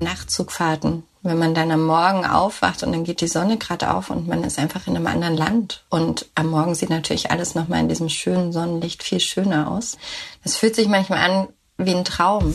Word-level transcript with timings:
Nachtzugfahrten, 0.00 1.02
wenn 1.22 1.38
man 1.38 1.54
dann 1.54 1.70
am 1.70 1.84
Morgen 1.84 2.24
aufwacht 2.24 2.82
und 2.82 2.92
dann 2.92 3.04
geht 3.04 3.20
die 3.20 3.28
Sonne 3.28 3.58
gerade 3.58 3.92
auf 3.92 4.10
und 4.10 4.28
man 4.28 4.44
ist 4.44 4.58
einfach 4.58 4.86
in 4.86 4.96
einem 4.96 5.06
anderen 5.06 5.36
Land. 5.36 5.84
Und 5.88 6.26
am 6.34 6.48
Morgen 6.48 6.74
sieht 6.74 6.90
natürlich 6.90 7.30
alles 7.30 7.54
nochmal 7.54 7.80
in 7.80 7.88
diesem 7.88 8.08
schönen 8.08 8.52
Sonnenlicht 8.52 9.02
viel 9.02 9.20
schöner 9.20 9.70
aus. 9.70 9.98
Das 10.42 10.56
fühlt 10.56 10.76
sich 10.76 10.88
manchmal 10.88 11.30
an 11.30 11.48
wie 11.76 11.94
ein 11.94 12.04
Traum. 12.04 12.54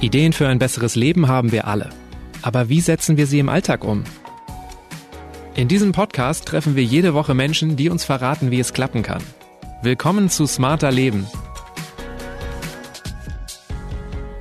Ideen 0.00 0.32
für 0.32 0.48
ein 0.48 0.58
besseres 0.58 0.94
Leben 0.94 1.28
haben 1.28 1.52
wir 1.52 1.66
alle. 1.66 1.90
Aber 2.42 2.68
wie 2.68 2.80
setzen 2.80 3.16
wir 3.16 3.26
sie 3.26 3.38
im 3.38 3.48
Alltag 3.48 3.84
um? 3.84 4.04
In 5.54 5.68
diesem 5.68 5.92
Podcast 5.92 6.44
treffen 6.44 6.76
wir 6.76 6.84
jede 6.84 7.14
Woche 7.14 7.32
Menschen, 7.32 7.76
die 7.76 7.88
uns 7.88 8.04
verraten, 8.04 8.50
wie 8.50 8.60
es 8.60 8.74
klappen 8.74 9.02
kann. 9.02 9.22
Willkommen 9.82 10.28
zu 10.28 10.46
Smarter 10.46 10.90
Leben, 10.90 11.26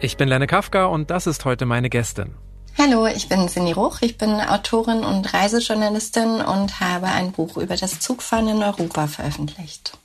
Ich 0.06 0.18
bin 0.18 0.30
Lenne 0.30 0.46
Kafka 0.46 0.86
und 0.86 1.10
das 1.10 1.26
ist 1.26 1.46
heute 1.46 1.66
meine 1.66 1.90
Gästin. 1.90 2.36
Hallo, 2.78 3.08
ich 3.08 3.28
bin 3.28 3.48
Cindy 3.48 3.72
Ruch. 3.72 4.04
Ich 4.04 4.20
bin 4.20 4.30
Autorin 4.30 5.04
und 5.04 5.34
Reisejournalistin 5.34 6.42
und 6.42 6.80
habe 6.80 7.08
ein 7.08 7.32
Buch 7.32 7.58
über 7.58 7.76
das 7.76 8.00
Zugfahren 8.00 8.48
in 8.48 8.62
Europa 8.62 9.08
veröffentlicht. 9.08 9.98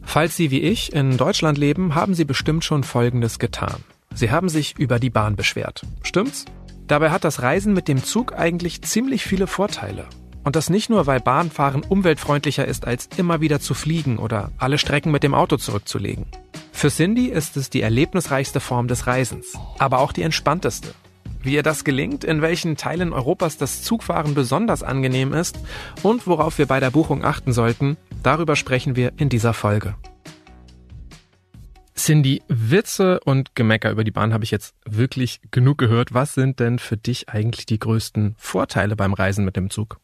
Falls 0.00 0.34
Sie 0.34 0.50
wie 0.50 0.62
ich 0.62 0.94
in 0.94 1.18
Deutschland 1.18 1.58
leben, 1.58 1.94
haben 1.94 2.14
Sie 2.14 2.24
bestimmt 2.24 2.64
schon 2.64 2.84
Folgendes 2.84 3.38
getan. 3.38 3.84
Sie 4.14 4.30
haben 4.30 4.48
sich 4.48 4.78
über 4.78 4.98
die 4.98 5.10
Bahn 5.10 5.36
beschwert. 5.36 5.82
Stimmt's? 6.02 6.46
Dabei 6.86 7.10
hat 7.10 7.24
das 7.24 7.42
Reisen 7.42 7.74
mit 7.74 7.88
dem 7.88 8.02
Zug 8.02 8.32
eigentlich 8.32 8.80
ziemlich 8.80 9.24
viele 9.24 9.46
Vorteile. 9.46 10.06
Und 10.42 10.56
das 10.56 10.70
nicht 10.70 10.88
nur, 10.88 11.06
weil 11.06 11.20
Bahnfahren 11.20 11.82
umweltfreundlicher 11.82 12.64
ist, 12.64 12.86
als 12.86 13.10
immer 13.18 13.42
wieder 13.42 13.60
zu 13.60 13.74
fliegen 13.74 14.16
oder 14.16 14.52
alle 14.56 14.78
Strecken 14.78 15.10
mit 15.10 15.22
dem 15.22 15.34
Auto 15.34 15.58
zurückzulegen. 15.58 16.24
Für 16.76 16.90
Cindy 16.90 17.28
ist 17.28 17.56
es 17.56 17.70
die 17.70 17.80
erlebnisreichste 17.80 18.60
Form 18.60 18.86
des 18.86 19.06
Reisens, 19.06 19.54
aber 19.78 19.98
auch 19.98 20.12
die 20.12 20.20
entspannteste. 20.20 20.92
Wie 21.40 21.54
ihr 21.54 21.62
das 21.62 21.84
gelingt, 21.84 22.22
in 22.22 22.42
welchen 22.42 22.76
Teilen 22.76 23.14
Europas 23.14 23.56
das 23.56 23.82
Zugfahren 23.82 24.34
besonders 24.34 24.82
angenehm 24.82 25.32
ist 25.32 25.58
und 26.02 26.26
worauf 26.26 26.58
wir 26.58 26.66
bei 26.66 26.78
der 26.78 26.90
Buchung 26.90 27.24
achten 27.24 27.54
sollten, 27.54 27.96
darüber 28.22 28.56
sprechen 28.56 28.94
wir 28.94 29.14
in 29.16 29.30
dieser 29.30 29.54
Folge. 29.54 29.94
Cindy, 31.96 32.42
Witze 32.46 33.20
und 33.20 33.54
Gemecker 33.54 33.90
über 33.90 34.04
die 34.04 34.10
Bahn 34.10 34.34
habe 34.34 34.44
ich 34.44 34.50
jetzt 34.50 34.74
wirklich 34.84 35.40
genug 35.50 35.78
gehört. 35.78 36.12
Was 36.12 36.34
sind 36.34 36.60
denn 36.60 36.78
für 36.78 36.98
dich 36.98 37.30
eigentlich 37.30 37.64
die 37.64 37.78
größten 37.78 38.34
Vorteile 38.36 38.96
beim 38.96 39.14
Reisen 39.14 39.46
mit 39.46 39.56
dem 39.56 39.70
Zug? 39.70 39.98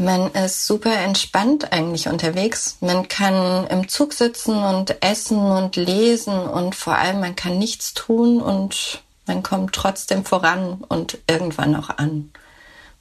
Man 0.00 0.30
ist 0.30 0.64
super 0.64 0.94
entspannt 0.94 1.72
eigentlich 1.72 2.08
unterwegs. 2.08 2.76
Man 2.80 3.08
kann 3.08 3.66
im 3.66 3.88
Zug 3.88 4.12
sitzen 4.12 4.54
und 4.54 5.02
essen 5.02 5.38
und 5.38 5.74
lesen 5.74 6.38
und 6.38 6.76
vor 6.76 6.94
allem 6.94 7.18
man 7.18 7.34
kann 7.34 7.58
nichts 7.58 7.94
tun 7.94 8.40
und 8.40 9.02
man 9.26 9.42
kommt 9.42 9.74
trotzdem 9.74 10.24
voran 10.24 10.84
und 10.88 11.18
irgendwann 11.26 11.74
auch 11.74 11.90
an. 11.90 12.30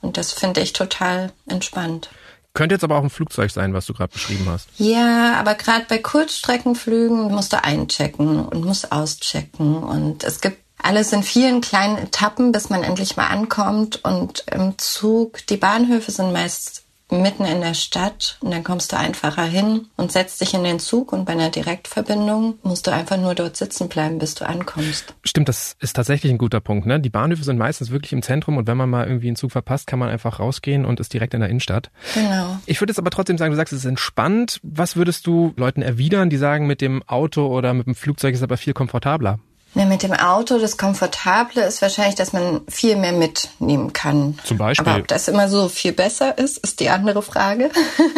Und 0.02 0.18
das 0.18 0.34
finde 0.34 0.62
ich 0.62 0.74
total 0.74 1.32
entspannt. 1.48 2.10
Könnte 2.56 2.74
jetzt 2.74 2.84
aber 2.84 2.98
auch 2.98 3.04
ein 3.04 3.12
Flugzeug 3.12 3.52
sein, 3.52 3.76
was 3.76 3.86
du 3.86 3.94
gerade 3.94 4.14
beschrieben 4.14 4.48
hast. 4.50 4.68
Ja, 4.80 5.36
aber 5.36 5.54
gerade 5.54 5.86
bei 5.88 6.00
Kurzstreckenflügen 6.00 7.32
musst 7.32 7.54
du 7.54 7.64
einchecken 7.64 8.44
und 8.44 8.66
musst 8.66 8.92
auschecken. 8.92 9.84
Und 9.84 10.24
es 10.24 10.42
gibt 10.42 10.58
alles 10.82 11.14
in 11.14 11.22
vielen 11.22 11.62
kleinen 11.62 12.00
Etappen, 12.00 12.52
bis 12.52 12.72
man 12.72 12.84
endlich 12.84 13.16
mal 13.16 13.28
ankommt. 13.28 14.04
Und 14.04 14.46
im 14.52 14.76
Zug, 14.80 15.46
die 15.46 15.58
Bahnhöfe 15.58 16.10
sind 16.10 16.34
meist 16.34 16.87
mitten 17.10 17.46
in 17.46 17.62
der 17.62 17.74
Stadt 17.74 18.38
und 18.42 18.52
dann 18.52 18.64
kommst 18.64 18.92
du 18.92 18.98
einfacher 18.98 19.44
hin 19.44 19.88
und 19.96 20.12
setzt 20.12 20.42
dich 20.42 20.54
in 20.54 20.64
den 20.64 20.80
Zug 20.80 21.14
und 21.14 21.26
bei 21.26 21.32
einer 21.32 21.50
Direktverbindung 21.50 22.60
musst 22.64 22.88
du 22.88 22.92
einfach 22.92 23.18
nur 23.18 23.34
dort 23.34 23.56
sitzen 23.56 23.88
bleiben, 23.88 24.20
bis 24.20 24.36
du 24.36 24.48
ankommst. 24.48 25.16
Stimmt, 25.24 25.48
das 25.48 25.76
ist 25.80 25.96
tatsächlich 25.96 26.32
ein 26.32 26.38
guter 26.38 26.60
Punkt. 26.60 26.86
Ne? 26.86 27.00
Die 27.00 27.10
Bahnhöfe 27.10 27.44
sind 27.44 27.58
meistens 27.58 27.92
wirklich 27.92 28.12
im 28.12 28.22
Zentrum 28.22 28.58
und 28.58 28.68
wenn 28.68 28.78
man 28.78 28.90
mal 28.90 29.08
irgendwie 29.08 29.28
einen 29.28 29.36
Zug 29.38 29.52
verpasst, 29.52 29.88
kann 29.88 30.00
man 30.00 30.10
einfach 30.10 30.40
rausgehen 30.40 30.86
und 30.86 31.00
ist 31.00 31.14
direkt 31.14 31.34
in 31.34 31.40
der 31.40 31.50
Innenstadt. 31.50 31.92
Genau. 32.14 32.60
Ich 32.66 32.82
würde 32.82 32.92
jetzt 32.92 33.00
aber 33.00 33.10
trotzdem 33.10 33.38
sagen, 33.38 33.52
du 33.52 33.58
sagst, 33.58 33.74
es 33.74 33.80
ist 33.80 33.86
entspannt. 33.86 34.60
Was 34.64 34.96
würdest 34.96 35.28
du 35.28 35.54
Leuten 35.56 35.82
erwidern, 35.82 36.30
die 36.30 36.38
sagen, 36.38 36.68
mit 36.68 36.82
dem 36.82 37.04
Auto 37.08 37.48
oder 37.48 37.74
mit 37.74 37.88
dem 37.88 37.96
Flugzeug 37.96 38.34
ist 38.34 38.44
aber 38.44 38.58
viel 38.58 38.74
komfortabler? 38.74 39.40
Ja, 39.74 39.86
mit 39.86 40.02
dem 40.02 40.14
Auto, 40.14 40.58
das 40.58 40.78
Komfortable 40.78 41.64
ist 41.64 41.82
wahrscheinlich, 41.82 42.16
dass 42.16 42.34
man 42.34 42.62
viel 42.68 42.96
mehr 42.96 43.12
mitnehmen 43.12 43.94
kann. 43.94 44.40
Zum 44.44 44.58
Beispiel. 44.58 44.88
Aber 44.88 45.00
ob 45.00 45.08
das 45.08 45.28
immer 45.28 45.50
so 45.50 45.70
viel 45.70 45.92
besser 45.92 46.38
ist, 46.38 46.58
ist 46.58 46.80
die 46.80 46.90
andere 46.90 47.22
Frage. 47.22 47.70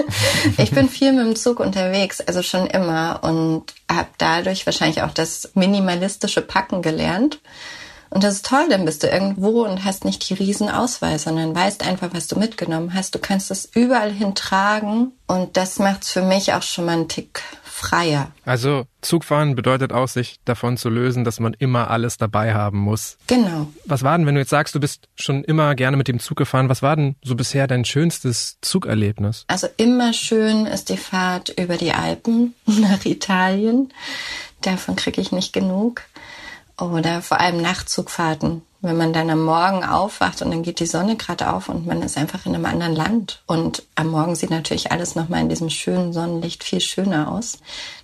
ich 0.58 0.72
bin 0.72 0.88
viel 0.88 1.12
mit 1.12 1.26
dem 1.26 1.36
Zug 1.36 1.60
unterwegs, 1.60 2.22
also 2.22 2.44
schon 2.44 2.68
immer 2.68 3.20
und 3.24 3.64
habe 3.92 4.08
dadurch 4.18 4.66
wahrscheinlich 4.66 5.02
auch 5.02 5.12
das 5.12 5.52
minimalistische 5.56 6.42
Packen 6.42 6.82
gelernt. 6.82 7.42
Und 8.12 8.24
das 8.24 8.36
ist 8.36 8.46
toll, 8.46 8.68
dann 8.70 8.86
bist 8.86 9.04
du 9.04 9.08
irgendwo 9.08 9.64
und 9.64 9.86
hast 9.86 10.04
nicht 10.04 10.28
die 10.30 10.34
Riesenauswahl, 10.34 11.20
sondern 11.20 11.56
weißt 11.56 11.86
einfach, 11.86 12.10
was 12.12 12.28
du 12.28 12.40
mitgenommen 12.40 12.94
hast. 12.94 13.14
Du 13.14 13.20
kannst 13.20 13.52
es 13.52 13.70
überall 13.76 14.12
hintragen 14.12 15.12
und 15.28 15.58
das 15.58 15.78
macht 15.78 16.04
es 16.04 16.10
für 16.10 16.24
mich 16.24 16.54
auch 16.54 16.64
schon 16.64 16.86
mal 16.86 16.94
einen 16.94 17.08
Tick 17.08 17.42
freier. 17.80 18.32
Also 18.46 18.86
Zugfahren 19.02 19.56
bedeutet 19.56 19.94
auch, 19.94 20.08
sich 20.08 20.40
davon 20.44 20.78
zu 20.78 20.90
lösen, 20.90 21.24
dass 21.24 21.40
man 21.40 21.54
immer 21.54 21.90
alles 21.90 22.18
dabei 22.18 22.54
haben 22.54 22.80
muss. 22.80 23.18
Genau. 23.28 23.72
Was 23.86 24.04
war 24.04 24.18
denn, 24.18 24.28
wenn 24.28 24.36
du 24.36 24.42
jetzt 24.42 24.50
sagst, 24.50 24.76
du 24.76 24.80
bist 24.80 25.08
schon 25.16 25.44
immer 25.44 25.74
gerne 25.76 25.98
mit 25.98 26.08
dem 26.08 26.20
Zug 26.20 26.38
gefahren, 26.38 26.70
was 26.70 26.82
war 26.82 26.96
denn 26.96 27.16
so 27.24 27.36
bisher 27.36 27.68
dein 27.68 27.86
schönstes 27.86 28.58
Zugerlebnis? 28.62 29.46
Also 29.48 29.68
immer 29.78 30.14
schön 30.14 30.66
ist 30.66 30.90
die 30.90 30.98
Fahrt 30.98 31.50
über 31.58 31.78
die 31.78 31.94
Alpen 31.94 32.54
nach 32.66 33.06
Italien. 33.06 33.92
Davon 34.62 34.98
kriege 34.98 35.22
ich 35.22 35.32
nicht 35.32 35.54
genug. 35.54 36.02
Oder 36.82 37.22
vor 37.22 37.40
allem 37.40 37.62
Nachtzugfahrten 37.62 38.62
wenn 38.82 38.98
man 38.98 39.14
dann 39.14 39.30
am 39.30 39.44
Morgen 39.44 39.84
aufwacht 39.84 40.42
und 40.42 40.52
dann 40.52 40.64
geht 40.64 40.80
die 40.80 40.86
Sonne 40.86 41.18
gerade 41.18 41.52
auf 41.52 41.70
und 41.70 41.86
man 41.86 42.02
ist 42.02 42.18
einfach 42.18 42.46
in 42.46 42.56
einem 42.56 42.66
anderen 42.66 42.96
Land. 42.96 43.42
Und 43.46 43.84
am 43.96 44.08
Morgen 44.08 44.36
sieht 44.36 44.52
natürlich 44.52 44.92
alles 44.92 45.16
nochmal 45.16 45.42
in 45.42 45.50
diesem 45.50 45.70
schönen 45.70 46.14
Sonnenlicht 46.14 46.64
viel 46.64 46.80
schöner 46.80 47.32
aus. 47.32 47.60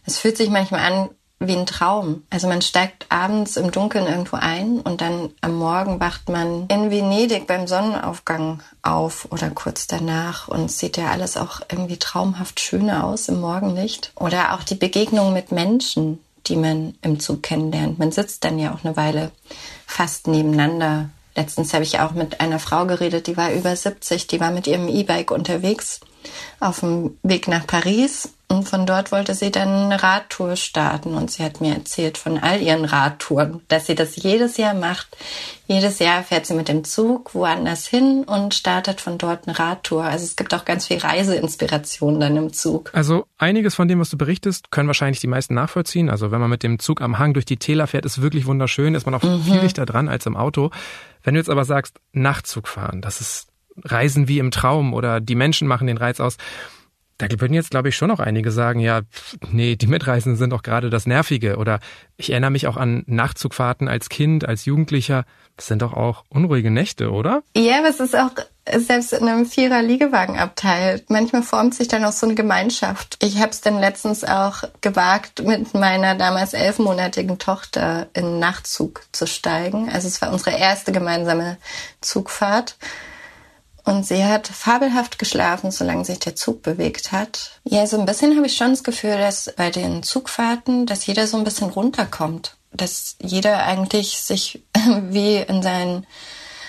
Das 0.05 0.17
fühlt 0.17 0.37
sich 0.37 0.49
manchmal 0.49 0.81
an 0.81 1.09
wie 1.39 1.55
ein 1.55 1.65
Traum. 1.65 2.23
Also 2.29 2.47
man 2.47 2.61
steigt 2.61 3.07
abends 3.09 3.57
im 3.57 3.71
Dunkeln 3.71 4.07
irgendwo 4.07 4.37
ein 4.37 4.79
und 4.79 5.01
dann 5.01 5.31
am 5.41 5.55
Morgen 5.55 5.99
wacht 5.99 6.29
man 6.29 6.65
in 6.67 6.91
Venedig 6.91 7.45
beim 7.45 7.67
Sonnenaufgang 7.67 8.61
auf 8.81 9.27
oder 9.31 9.49
kurz 9.49 9.87
danach 9.87 10.47
und 10.47 10.71
sieht 10.71 10.97
ja 10.97 11.11
alles 11.11 11.35
auch 11.35 11.61
irgendwie 11.69 11.97
traumhaft 11.97 12.59
schöner 12.59 13.05
aus 13.05 13.27
im 13.27 13.41
Morgenlicht. 13.41 14.11
Oder 14.15 14.53
auch 14.53 14.63
die 14.63 14.75
Begegnung 14.75 15.33
mit 15.33 15.51
Menschen, 15.51 16.19
die 16.47 16.55
man 16.55 16.95
im 17.01 17.19
Zug 17.19 17.43
kennenlernt. 17.43 17.99
Man 17.99 18.11
sitzt 18.11 18.43
dann 18.43 18.59
ja 18.59 18.73
auch 18.73 18.83
eine 18.83 18.95
Weile 18.97 19.31
fast 19.85 20.27
nebeneinander. 20.27 21.09
Letztens 21.35 21.73
habe 21.73 21.83
ich 21.83 21.99
auch 21.99 22.11
mit 22.11 22.39
einer 22.39 22.59
Frau 22.59 22.85
geredet, 22.85 23.27
die 23.27 23.37
war 23.37 23.51
über 23.51 23.75
70, 23.75 24.27
die 24.27 24.39
war 24.39 24.51
mit 24.51 24.67
ihrem 24.67 24.87
E-Bike 24.87 25.31
unterwegs 25.31 25.99
auf 26.59 26.81
dem 26.81 27.17
Weg 27.23 27.47
nach 27.47 27.67
Paris 27.67 28.29
und 28.47 28.69
von 28.69 28.85
dort 28.85 29.11
wollte 29.11 29.33
sie 29.33 29.49
dann 29.49 29.69
eine 29.69 30.03
Radtour 30.03 30.55
starten 30.55 31.15
und 31.15 31.31
sie 31.31 31.43
hat 31.43 31.61
mir 31.61 31.73
erzählt 31.73 32.17
von 32.19 32.37
all 32.37 32.61
ihren 32.61 32.85
Radtouren, 32.85 33.61
dass 33.69 33.87
sie 33.87 33.95
das 33.95 34.15
jedes 34.17 34.57
Jahr 34.57 34.75
macht. 34.75 35.17
Jedes 35.67 35.97
Jahr 35.97 36.21
fährt 36.21 36.45
sie 36.45 36.53
mit 36.53 36.67
dem 36.67 36.83
Zug 36.83 37.33
woanders 37.33 37.87
hin 37.87 38.23
und 38.23 38.53
startet 38.53 39.01
von 39.01 39.17
dort 39.17 39.47
eine 39.47 39.57
Radtour. 39.57 40.03
Also 40.03 40.25
es 40.25 40.35
gibt 40.35 40.53
auch 40.53 40.63
ganz 40.63 40.85
viel 40.85 40.99
Reiseinspiration 40.99 42.19
dann 42.19 42.37
im 42.37 42.53
Zug. 42.53 42.91
Also 42.93 43.25
einiges 43.39 43.73
von 43.73 43.87
dem, 43.87 43.99
was 43.99 44.11
du 44.11 44.17
berichtest, 44.17 44.69
können 44.69 44.87
wahrscheinlich 44.87 45.19
die 45.19 45.27
meisten 45.27 45.55
nachvollziehen. 45.55 46.11
Also 46.11 46.29
wenn 46.29 46.39
man 46.39 46.51
mit 46.51 46.61
dem 46.61 46.77
Zug 46.77 47.01
am 47.01 47.17
Hang 47.17 47.33
durch 47.33 47.45
die 47.45 47.57
Täler 47.57 47.87
fährt, 47.87 48.05
ist 48.05 48.21
wirklich 48.21 48.45
wunderschön, 48.45 48.93
ist 48.93 49.07
man 49.07 49.15
auch 49.15 49.23
mhm. 49.23 49.41
viel 49.41 49.59
dichter 49.59 49.87
dran 49.87 50.07
als 50.07 50.27
im 50.27 50.37
Auto. 50.37 50.69
Wenn 51.23 51.33
du 51.33 51.39
jetzt 51.39 51.49
aber 51.49 51.65
sagst, 51.65 51.99
Nachtzug 52.11 52.67
fahren, 52.67 53.01
das 53.01 53.21
ist 53.21 53.47
Reisen 53.83 54.27
wie 54.27 54.39
im 54.39 54.51
Traum 54.51 54.93
oder 54.93 55.19
die 55.19 55.35
Menschen 55.35 55.67
machen 55.67 55.87
den 55.87 55.97
Reiz 55.97 56.19
aus. 56.19 56.37
Da 57.17 57.27
würden 57.29 57.53
jetzt, 57.53 57.71
glaube 57.71 57.87
ich, 57.87 57.95
schon 57.95 58.09
noch 58.09 58.19
einige 58.19 58.51
sagen, 58.51 58.81
ja, 58.81 59.01
nee, 59.49 59.77
die 59.77 59.87
Mitreisenden 59.87 60.37
sind 60.37 60.49
doch 60.49 60.63
gerade 60.63 60.89
das 60.89 61.05
Nervige. 61.05 61.55
Oder 61.55 61.79
ich 62.17 62.29
erinnere 62.29 62.51
mich 62.51 62.67
auch 62.67 62.75
an 62.75 63.03
Nachtzugfahrten 63.07 63.87
als 63.87 64.09
Kind, 64.09 64.45
als 64.45 64.65
Jugendlicher. 64.65 65.23
Das 65.55 65.67
sind 65.67 65.81
doch 65.81 65.93
auch 65.93 66.25
unruhige 66.27 66.71
Nächte, 66.71 67.11
oder? 67.11 67.41
Ja, 67.55 67.79
aber 67.79 67.87
es 67.87 68.01
ist 68.01 68.17
auch 68.17 68.31
selbst 68.69 69.13
in 69.13 69.29
einem 69.29 69.45
Vierer-Liegewagenabteil. 69.45 71.03
Manchmal 71.07 71.43
formt 71.43 71.75
sich 71.75 71.87
dann 71.87 72.03
auch 72.03 72.11
so 72.11 72.25
eine 72.25 72.35
Gemeinschaft. 72.35 73.17
Ich 73.23 73.37
habe 73.37 73.51
es 73.51 73.61
dann 73.61 73.79
letztens 73.79 74.25
auch 74.25 74.63
gewagt, 74.81 75.41
mit 75.45 75.73
meiner 75.73 76.15
damals 76.15 76.53
elfmonatigen 76.53 77.39
Tochter 77.39 78.07
in 78.13 78.39
Nachtzug 78.39 79.03
zu 79.13 79.25
steigen. 79.25 79.89
Also 79.89 80.09
es 80.09 80.21
war 80.21 80.33
unsere 80.33 80.57
erste 80.57 80.91
gemeinsame 80.91 81.55
Zugfahrt. 82.01 82.75
Und 83.85 84.05
sie 84.05 84.25
hat 84.25 84.47
fabelhaft 84.47 85.19
geschlafen, 85.19 85.69
solange 85.69 86.05
sich 86.05 86.19
der 86.19 86.35
Zug 86.35 86.63
bewegt 86.63 87.11
hat. 87.11 87.51
Ja, 87.63 87.85
so 87.85 87.99
ein 87.99 88.07
bisschen 88.07 88.35
habe 88.35 88.47
ich 88.47 88.57
schon 88.57 88.71
das 88.71 88.83
Gefühl, 88.83 89.17
dass 89.17 89.53
bei 89.55 89.69
den 89.69 90.01
Zugfahrten, 90.01 90.87
dass 90.87 91.05
jeder 91.05 91.27
so 91.27 91.37
ein 91.37 91.43
bisschen 91.43 91.69
runterkommt. 91.69 92.57
Dass 92.71 93.15
jeder 93.21 93.63
eigentlich 93.63 94.19
sich 94.19 94.63
wie 95.09 95.35
in 95.37 95.61
seinen 95.61 96.07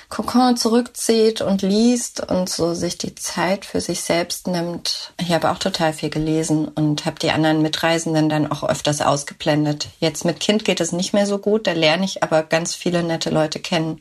Kokon 0.09 0.57
zurückzieht 0.57 1.41
und 1.41 1.63
liest 1.63 2.21
und 2.21 2.49
so 2.49 2.75
sich 2.75 2.97
die 2.97 3.15
Zeit 3.15 3.65
für 3.65 3.81
sich 3.81 4.03
selbst 4.03 4.47
nimmt. 4.47 5.13
Ich 5.21 5.33
habe 5.33 5.51
auch 5.51 5.59
total 5.59 5.93
viel 5.93 6.11
gelesen 6.11 6.69
und 6.69 7.07
habe 7.07 7.19
die 7.19 7.33
anderen 7.33 7.61
Mitreisenden 7.61 8.29
dann 8.29 8.51
auch 8.53 8.63
öfters 8.63 9.01
ausgeblendet. 9.01 9.89
Jetzt 9.99 10.25
mit 10.25 10.39
Kind 10.39 10.65
geht 10.65 10.81
es 10.81 10.93
nicht 10.93 11.13
mehr 11.13 11.27
so 11.27 11.39
gut, 11.39 11.67
da 11.67 11.73
lerne 11.73 12.05
ich 12.05 12.23
aber 12.23 12.43
ganz 12.45 12.75
viele 12.75 13.03
nette 13.03 13.31
Leute 13.31 13.59
kennen. 13.59 14.01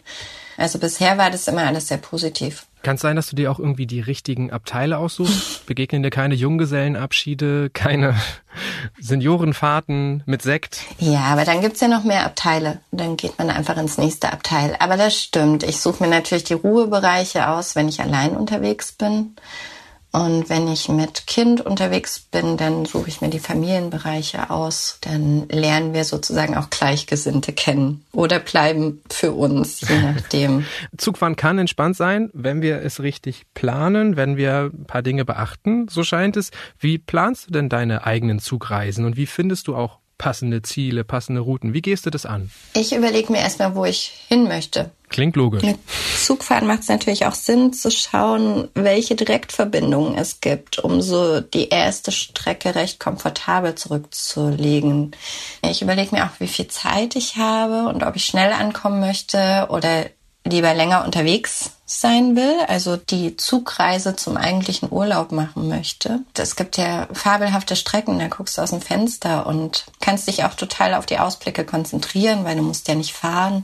Also 0.58 0.80
bisher 0.80 1.18
war 1.18 1.32
das 1.32 1.48
immer 1.48 1.66
alles 1.66 1.88
sehr 1.88 1.98
positiv. 1.98 2.66
Kann 2.86 2.98
es 2.98 3.02
sein, 3.02 3.16
dass 3.16 3.32
du 3.32 3.36
dir 3.36 3.52
auch 3.52 3.58
irgendwie 3.58 3.88
die 3.88 4.00
richtigen 4.00 4.52
Abteile 4.52 5.00
aussuchst? 5.00 5.66
Begegnen 5.66 6.04
dir 6.04 6.12
keine 6.12 6.36
Junggesellenabschiede, 6.36 7.72
keine 7.72 8.14
Seniorenfahrten 9.02 10.22
mit 10.28 10.44
Sekt? 10.44 10.82
Ja, 11.00 11.22
aber 11.22 11.46
dann 11.46 11.62
gibt's 11.62 11.82
ja 11.82 11.88
noch 11.88 12.04
mehr 12.04 12.24
Abteile. 12.28 12.82
Dann 12.92 13.18
geht 13.18 13.40
man 13.40 13.50
einfach 13.50 13.76
ins 13.78 13.98
nächste 13.98 14.32
Abteil. 14.32 14.76
Aber 14.78 14.98
das 14.98 15.20
stimmt. 15.20 15.64
Ich 15.64 15.82
suche 15.82 16.04
mir 16.04 16.12
natürlich 16.12 16.44
die 16.44 16.54
Ruhebereiche 16.54 17.48
aus, 17.48 17.76
wenn 17.76 17.90
ich 17.90 18.02
allein 18.02 18.38
unterwegs 18.38 18.92
bin. 18.92 19.36
Und 20.16 20.48
wenn 20.50 20.70
ich 20.70 20.88
mit 20.88 21.28
Kind 21.28 21.60
unterwegs 21.60 22.20
bin, 22.20 22.56
dann 22.56 22.86
suche 22.86 23.10
ich 23.10 23.20
mir 23.20 23.30
die 23.30 23.40
Familienbereiche 23.40 24.50
aus. 24.50 24.98
Dann 25.02 25.50
lernen 25.50 25.94
wir 25.94 26.06
sozusagen 26.06 26.56
auch 26.56 26.70
Gleichgesinnte 26.70 27.52
kennen 27.52 28.06
oder 28.14 28.40
bleiben 28.40 29.02
für 29.12 29.34
uns, 29.34 29.82
je 29.82 30.00
nachdem. 30.02 30.64
Zugfahren 30.98 31.36
kann 31.36 31.58
entspannt 31.58 31.98
sein, 31.98 32.30
wenn 32.32 32.62
wir 32.62 32.82
es 32.82 33.02
richtig 33.02 33.44
planen, 33.56 34.16
wenn 34.16 34.38
wir 34.38 34.72
ein 34.74 34.86
paar 34.86 35.02
Dinge 35.02 35.26
beachten. 35.26 35.90
So 35.90 36.06
scheint 36.06 36.38
es. 36.38 36.52
Wie 36.80 36.98
planst 36.98 37.48
du 37.48 37.52
denn 37.52 37.68
deine 37.68 38.06
eigenen 38.06 38.40
Zugreisen 38.40 39.04
und 39.04 39.18
wie 39.18 39.26
findest 39.26 39.68
du 39.68 39.76
auch 39.76 40.00
passende 40.18 40.62
Ziele, 40.62 41.04
passende 41.04 41.42
Routen? 41.42 41.74
Wie 41.74 41.82
gehst 41.82 42.06
du 42.06 42.10
das 42.10 42.26
an? 42.26 42.52
Ich 42.74 42.96
überlege 42.96 43.34
mir 43.34 43.40
erstmal, 43.40 43.76
wo 43.76 43.84
ich 43.84 44.14
hin 44.30 44.46
möchte. 44.46 44.92
Klingt 45.16 45.38
logisch. 45.38 45.64
Mit 45.64 45.80
Zugfahren 46.22 46.68
macht 46.68 46.82
es 46.82 46.90
natürlich 46.90 47.26
auch 47.26 47.36
Sinn 47.36 47.72
zu 47.72 47.90
schauen, 47.90 48.68
welche 48.74 49.16
Direktverbindungen 49.16 50.18
es 50.18 50.42
gibt, 50.42 50.80
um 50.80 51.02
so 51.02 51.40
die 51.40 51.70
erste 51.70 52.12
Strecke 52.12 52.76
recht 52.76 53.00
komfortabel 53.00 53.76
zurückzulegen. 53.76 55.16
Ich 55.62 55.82
überlege 55.82 56.14
mir 56.14 56.26
auch, 56.26 56.38
wie 56.40 56.50
viel 56.50 56.68
Zeit 56.68 57.16
ich 57.16 57.38
habe 57.38 57.88
und 57.88 58.04
ob 58.04 58.18
ich 58.18 58.26
schnell 58.26 58.52
ankommen 58.52 59.00
möchte 59.00 59.68
oder 59.70 60.08
lieber 60.44 60.74
länger 60.74 61.06
unterwegs 61.06 61.72
sein 61.86 62.36
will, 62.36 62.58
also 62.68 62.98
die 62.98 63.38
Zugreise 63.38 64.18
zum 64.18 64.36
eigentlichen 64.36 64.92
Urlaub 64.92 65.32
machen 65.32 65.70
möchte. 65.70 66.20
Es 66.38 66.58
gibt 66.58 66.76
ja 66.76 67.08
fabelhafte 67.14 67.78
Strecken, 67.78 68.20
da 68.20 68.28
guckst 68.28 68.58
du 68.58 68.62
aus 68.62 68.72
dem 68.72 68.82
Fenster 68.82 69.48
und 69.48 69.86
kannst 70.02 70.28
dich 70.28 70.44
auch 70.44 70.56
total 70.56 70.94
auf 70.94 71.06
die 71.06 71.20
Ausblicke 71.20 71.64
konzentrieren, 71.64 72.44
weil 72.44 72.58
du 72.58 72.64
musst 72.64 72.90
ja 72.90 72.96
nicht 72.96 73.14
fahren 73.14 73.64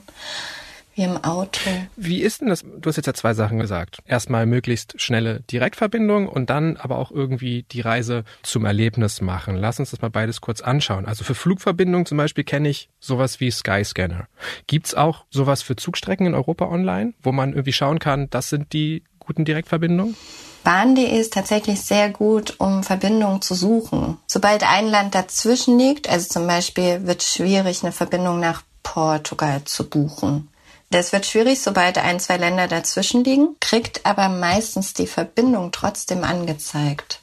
wie 0.96 1.04
im 1.04 1.24
Auto. 1.24 1.70
Wie 1.96 2.22
ist 2.22 2.42
denn 2.42 2.50
das? 2.50 2.64
Du 2.64 2.88
hast 2.90 2.98
jetzt 2.98 3.06
ja 3.06 3.14
zwei 3.14 3.34
Sachen 3.34 3.60
gesagt. 3.60 4.00
Erstmal 4.06 4.46
möglichst 4.46 5.00
schnelle 5.00 5.42
Direktverbindung 5.52 6.28
und 6.28 6.50
dann 6.50 6.78
aber 6.78 6.98
auch 6.98 7.12
irgendwie 7.12 7.64
die 7.64 7.82
Reise 7.82 8.24
zum 8.44 8.66
Erlebnis 8.66 9.22
machen. 9.22 9.56
Lass 9.56 9.80
uns 9.80 9.92
das 9.92 10.02
mal 10.02 10.10
beides 10.10 10.42
kurz 10.42 10.62
anschauen. 10.62 11.06
Also 11.06 11.24
für 11.24 11.36
Flugverbindungen 11.36 12.06
zum 12.06 12.18
Beispiel 12.18 12.44
kenne 12.44 12.70
ich 12.70 12.90
sowas 13.00 13.40
wie 13.40 13.52
Skyscanner. 13.52 14.28
Gibt's 14.68 14.94
auch 14.94 15.26
sowas 15.30 15.62
für 15.62 15.76
Zugstrecken 15.76 16.28
in 16.28 16.36
Europa 16.36 16.66
online, 16.66 17.14
wo 17.24 17.32
man 17.32 17.52
irgendwie 17.52 17.74
schauen 17.74 18.00
kann, 18.00 18.30
das 18.30 18.50
sind 18.50 18.74
die 18.74 19.04
guten 19.20 19.46
Direktverbindungen? 19.46 20.16
Bahn.de 20.64 21.20
ist 21.20 21.34
tatsächlich 21.34 21.82
sehr 21.82 22.10
gut, 22.10 22.56
um 22.60 22.84
Verbindungen 22.84 23.42
zu 23.42 23.56
suchen. 23.56 24.18
Sobald 24.28 24.64
ein 24.64 24.88
Land 24.88 25.16
dazwischen 25.16 25.80
liegt, 25.80 26.08
also 26.08 26.28
zum 26.28 26.46
Beispiel 26.46 27.08
wird 27.08 27.22
es 27.22 27.34
schwierig, 27.34 27.82
eine 27.82 27.92
Verbindung 27.92 28.40
nach 28.40 28.62
Portugal 28.84 29.64
zu 29.64 29.90
buchen. 29.90 30.51
Das 30.92 31.14
wird 31.14 31.26
schwierig, 31.26 31.62
sobald 31.62 31.98
ein, 31.98 32.20
zwei 32.20 32.36
Länder 32.36 32.68
dazwischen 32.68 33.24
liegen, 33.24 33.56
kriegt 33.62 34.06
aber 34.06 34.28
meistens 34.28 34.94
die 34.94 35.08
Verbindung 35.08 35.72
trotzdem 35.72 36.24
angezeigt 36.24 37.22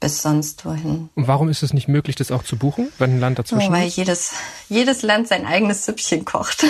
bis 0.00 0.22
sonst 0.22 0.64
wohin. 0.64 1.08
Und 1.16 1.26
warum 1.26 1.48
ist 1.48 1.64
es 1.64 1.72
nicht 1.72 1.88
möglich, 1.88 2.14
das 2.14 2.30
auch 2.30 2.44
zu 2.44 2.56
buchen, 2.56 2.92
wenn 2.98 3.14
ein 3.16 3.20
Land 3.20 3.40
dazwischen 3.40 3.70
oh, 3.70 3.72
weil 3.72 3.88
ist? 3.88 3.98
Weil 3.98 4.04
jedes, 4.04 4.32
jedes 4.68 5.02
Land 5.02 5.26
sein 5.26 5.44
eigenes 5.44 5.84
Süppchen 5.84 6.24
kocht. 6.24 6.64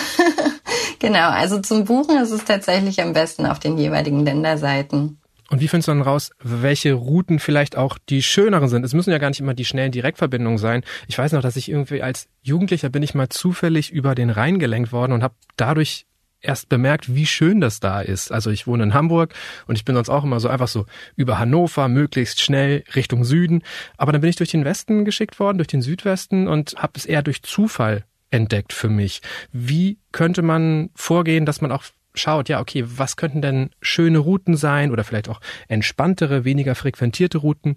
genau, 0.98 1.28
also 1.28 1.60
zum 1.60 1.84
Buchen 1.84 2.16
ist 2.16 2.30
es 2.30 2.44
tatsächlich 2.44 3.02
am 3.02 3.12
besten 3.12 3.44
auf 3.44 3.58
den 3.58 3.76
jeweiligen 3.76 4.24
Länderseiten. 4.24 5.20
Und 5.50 5.60
wie 5.60 5.68
findest 5.68 5.88
du 5.88 5.92
dann 5.92 6.02
raus, 6.02 6.30
welche 6.42 6.92
Routen 6.92 7.38
vielleicht 7.38 7.76
auch 7.76 7.96
die 8.08 8.22
schöneren 8.22 8.68
sind? 8.68 8.84
Es 8.84 8.92
müssen 8.92 9.10
ja 9.10 9.18
gar 9.18 9.28
nicht 9.28 9.40
immer 9.40 9.54
die 9.54 9.64
schnellen 9.64 9.92
Direktverbindungen 9.92 10.58
sein. 10.58 10.82
Ich 11.06 11.16
weiß 11.16 11.32
noch, 11.32 11.42
dass 11.42 11.56
ich 11.56 11.70
irgendwie 11.70 12.02
als 12.02 12.28
Jugendlicher 12.42 12.90
bin 12.90 13.02
ich 13.02 13.14
mal 13.14 13.28
zufällig 13.28 13.90
über 13.90 14.14
den 14.14 14.28
Rhein 14.28 14.58
gelenkt 14.58 14.92
worden 14.92 15.12
und 15.12 15.22
habe 15.22 15.34
dadurch 15.56 16.06
erst 16.40 16.68
bemerkt, 16.68 17.14
wie 17.14 17.26
schön 17.26 17.60
das 17.60 17.80
da 17.80 18.00
ist. 18.00 18.32
Also 18.32 18.50
ich 18.50 18.66
wohne 18.66 18.84
in 18.84 18.94
Hamburg 18.94 19.34
und 19.66 19.76
ich 19.76 19.84
bin 19.84 19.94
sonst 19.94 20.08
auch 20.08 20.24
immer 20.24 20.40
so 20.40 20.48
einfach 20.48 20.68
so 20.68 20.86
über 21.16 21.38
Hannover, 21.38 21.88
möglichst 21.88 22.40
schnell 22.40 22.84
Richtung 22.94 23.24
Süden. 23.24 23.62
Aber 23.96 24.12
dann 24.12 24.20
bin 24.20 24.30
ich 24.30 24.36
durch 24.36 24.50
den 24.50 24.64
Westen 24.64 25.04
geschickt 25.04 25.40
worden, 25.40 25.58
durch 25.58 25.68
den 25.68 25.82
Südwesten 25.82 26.48
und 26.48 26.74
habe 26.76 26.92
es 26.96 27.06
eher 27.06 27.22
durch 27.22 27.42
Zufall 27.42 28.04
entdeckt 28.30 28.72
für 28.72 28.88
mich. 28.88 29.22
Wie 29.52 29.98
könnte 30.12 30.42
man 30.42 30.90
vorgehen, 30.94 31.46
dass 31.46 31.60
man 31.60 31.72
auch 31.72 31.84
schaut, 32.14 32.48
ja, 32.48 32.60
okay, 32.60 32.84
was 32.86 33.16
könnten 33.16 33.42
denn 33.42 33.70
schöne 33.80 34.18
Routen 34.18 34.56
sein 34.56 34.90
oder 34.90 35.04
vielleicht 35.04 35.28
auch 35.28 35.40
entspanntere, 35.68 36.44
weniger 36.44 36.74
frequentierte 36.74 37.38
Routen? 37.38 37.76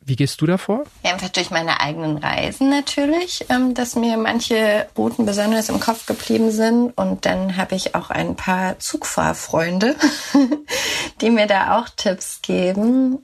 Wie 0.00 0.16
gehst 0.16 0.40
du 0.40 0.46
davor? 0.46 0.84
Ja, 1.04 1.12
einfach 1.12 1.28
durch 1.28 1.50
meine 1.50 1.80
eigenen 1.80 2.16
Reisen 2.16 2.70
natürlich, 2.70 3.44
ähm, 3.50 3.74
dass 3.74 3.94
mir 3.94 4.16
manche 4.16 4.86
Routen 4.96 5.26
besonders 5.26 5.68
im 5.68 5.80
Kopf 5.80 6.06
geblieben 6.06 6.50
sind. 6.50 6.96
Und 6.96 7.26
dann 7.26 7.56
habe 7.56 7.74
ich 7.74 7.94
auch 7.94 8.08
ein 8.10 8.34
paar 8.34 8.78
Zugfahrfreunde, 8.78 9.96
die 11.20 11.30
mir 11.30 11.46
da 11.46 11.78
auch 11.78 11.88
Tipps 11.90 12.40
geben. 12.40 13.18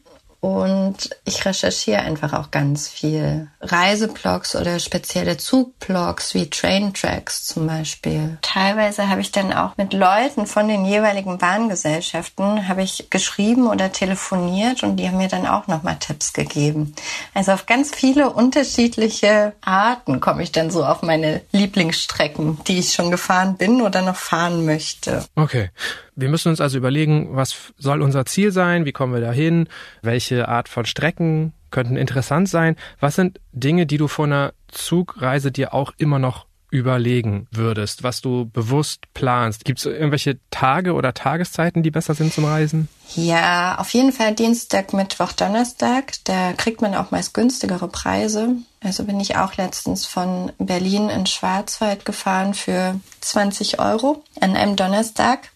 Und 0.44 1.08
ich 1.24 1.46
recherchiere 1.46 2.00
einfach 2.00 2.34
auch 2.34 2.50
ganz 2.50 2.86
viel. 2.86 3.48
Reiseblogs 3.62 4.54
oder 4.54 4.78
spezielle 4.78 5.38
Zugblogs 5.38 6.34
wie 6.34 6.50
Train 6.50 6.92
Tracks 6.92 7.46
zum 7.46 7.66
Beispiel. 7.66 8.36
Teilweise 8.42 9.08
habe 9.08 9.22
ich 9.22 9.32
dann 9.32 9.54
auch 9.54 9.74
mit 9.78 9.94
Leuten 9.94 10.44
von 10.44 10.68
den 10.68 10.84
jeweiligen 10.84 11.38
Bahngesellschaften 11.38 12.68
habe 12.68 12.82
ich 12.82 13.08
geschrieben 13.08 13.68
oder 13.68 13.90
telefoniert 13.90 14.82
und 14.82 14.98
die 14.98 15.08
haben 15.08 15.16
mir 15.16 15.28
dann 15.28 15.46
auch 15.46 15.66
nochmal 15.66 15.96
Tipps 15.98 16.34
gegeben. 16.34 16.94
Also 17.32 17.52
auf 17.52 17.64
ganz 17.64 17.94
viele 17.94 18.28
unterschiedliche 18.28 19.54
Arten 19.62 20.20
komme 20.20 20.42
ich 20.42 20.52
dann 20.52 20.70
so 20.70 20.84
auf 20.84 21.00
meine 21.00 21.40
Lieblingsstrecken, 21.52 22.62
die 22.64 22.80
ich 22.80 22.92
schon 22.92 23.10
gefahren 23.10 23.56
bin 23.56 23.80
oder 23.80 24.02
noch 24.02 24.16
fahren 24.16 24.66
möchte. 24.66 25.24
Okay. 25.36 25.70
Wir 26.16 26.28
müssen 26.28 26.48
uns 26.48 26.60
also 26.60 26.78
überlegen, 26.78 27.36
was 27.36 27.72
soll 27.76 28.02
unser 28.02 28.24
Ziel 28.26 28.52
sein, 28.52 28.84
wie 28.84 28.92
kommen 28.92 29.12
wir 29.12 29.20
dahin, 29.20 29.68
welche 30.02 30.48
Art 30.48 30.68
von 30.68 30.86
Strecken 30.86 31.52
könnten 31.70 31.96
interessant 31.96 32.48
sein. 32.48 32.76
Was 33.00 33.16
sind 33.16 33.40
Dinge, 33.52 33.86
die 33.86 33.98
du 33.98 34.06
vor 34.06 34.26
einer 34.26 34.52
Zugreise 34.68 35.50
dir 35.50 35.74
auch 35.74 35.92
immer 35.98 36.18
noch 36.18 36.46
überlegen 36.74 37.46
würdest, 37.52 38.02
was 38.02 38.20
du 38.20 38.46
bewusst 38.46 39.12
planst? 39.14 39.64
Gibt 39.64 39.78
es 39.78 39.86
irgendwelche 39.86 40.38
Tage 40.50 40.94
oder 40.94 41.14
Tageszeiten, 41.14 41.84
die 41.84 41.92
besser 41.92 42.14
sind 42.14 42.32
zum 42.32 42.46
Reisen? 42.46 42.88
Ja, 43.14 43.76
auf 43.78 43.90
jeden 43.90 44.10
Fall 44.10 44.34
Dienstag, 44.34 44.92
Mittwoch, 44.92 45.32
Donnerstag. 45.32 46.14
Da 46.24 46.52
kriegt 46.52 46.82
man 46.82 46.96
auch 46.96 47.12
meist 47.12 47.32
günstigere 47.32 47.86
Preise. 47.86 48.56
Also 48.82 49.04
bin 49.04 49.20
ich 49.20 49.36
auch 49.36 49.56
letztens 49.56 50.04
von 50.04 50.50
Berlin 50.58 51.10
in 51.10 51.26
Schwarzwald 51.26 52.04
gefahren 52.04 52.54
für 52.54 52.98
20 53.20 53.78
Euro 53.78 54.24
an 54.40 54.56
einem 54.56 54.74
Donnerstag. 54.74 55.50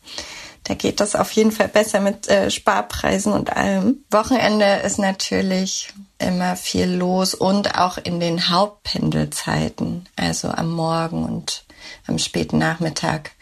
Da 0.68 0.74
geht 0.74 1.00
das 1.00 1.16
auf 1.16 1.32
jeden 1.32 1.50
Fall 1.50 1.68
besser 1.68 1.98
mit 1.98 2.28
äh, 2.28 2.50
Sparpreisen 2.50 3.32
und 3.32 3.56
allem. 3.56 4.04
Wochenende 4.10 4.66
ist 4.84 4.98
natürlich 4.98 5.88
immer 6.18 6.56
viel 6.56 6.86
los 6.90 7.34
und 7.34 7.76
auch 7.78 7.96
in 7.96 8.20
den 8.20 8.50
Hauptpendelzeiten, 8.50 10.06
also 10.16 10.48
am 10.48 10.70
Morgen 10.70 11.24
und 11.24 11.64
am 12.06 12.18
späten 12.18 12.58
Nachmittag 12.58 13.32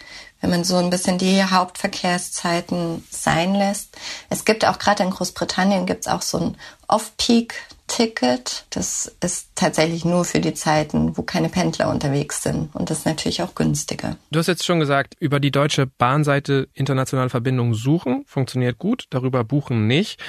wenn 0.42 0.50
man 0.50 0.64
so 0.64 0.76
ein 0.76 0.90
bisschen 0.90 1.18
die 1.18 1.42
Hauptverkehrszeiten 1.42 3.04
sein 3.11 3.54
lässt. 3.54 3.97
Es 4.28 4.45
gibt 4.45 4.64
auch 4.64 4.78
gerade 4.78 5.02
in 5.02 5.11
Großbritannien 5.11 5.87
gibt 5.87 6.06
es 6.06 6.12
auch 6.12 6.23
so 6.23 6.38
ein 6.38 6.56
Off-Peak 6.87 7.54
Ticket. 7.87 8.66
Das 8.71 9.14
ist 9.23 9.50
tatsächlich 9.55 10.05
nur 10.05 10.25
für 10.25 10.40
die 10.40 10.55
Zeiten, 10.55 11.16
wo 11.16 11.23
keine 11.23 11.49
Pendler 11.49 11.88
unterwegs 11.90 12.43
sind. 12.43 12.75
Und 12.75 12.90
das 12.90 12.99
ist 12.99 13.07
natürlich 13.07 13.43
auch 13.43 13.55
günstiger. 13.55 14.16
Du 14.31 14.38
hast 14.38 14.49
jetzt 14.49 14.64
schon 14.64 14.81
gesagt, 14.81 15.14
über 15.19 15.40
die 15.40 15.50
deutsche 15.50 15.87
Bahnseite 15.87 16.69
internationale 16.75 17.31
Verbindungen 17.31 17.75
suchen. 17.75 18.25
Funktioniert 18.26 18.78
gut. 18.78 19.05
Darüber 19.11 19.45
buchen 19.45 19.87
nicht. 19.87 20.21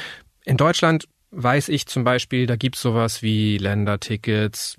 In 0.45 0.57
Deutschland 0.57 1.07
weiß 1.31 1.69
ich 1.69 1.87
zum 1.87 2.03
Beispiel, 2.03 2.47
da 2.47 2.55
gibt's 2.55 2.81
sowas 2.81 3.21
wie 3.21 3.57
Ländertickets, 3.57 4.75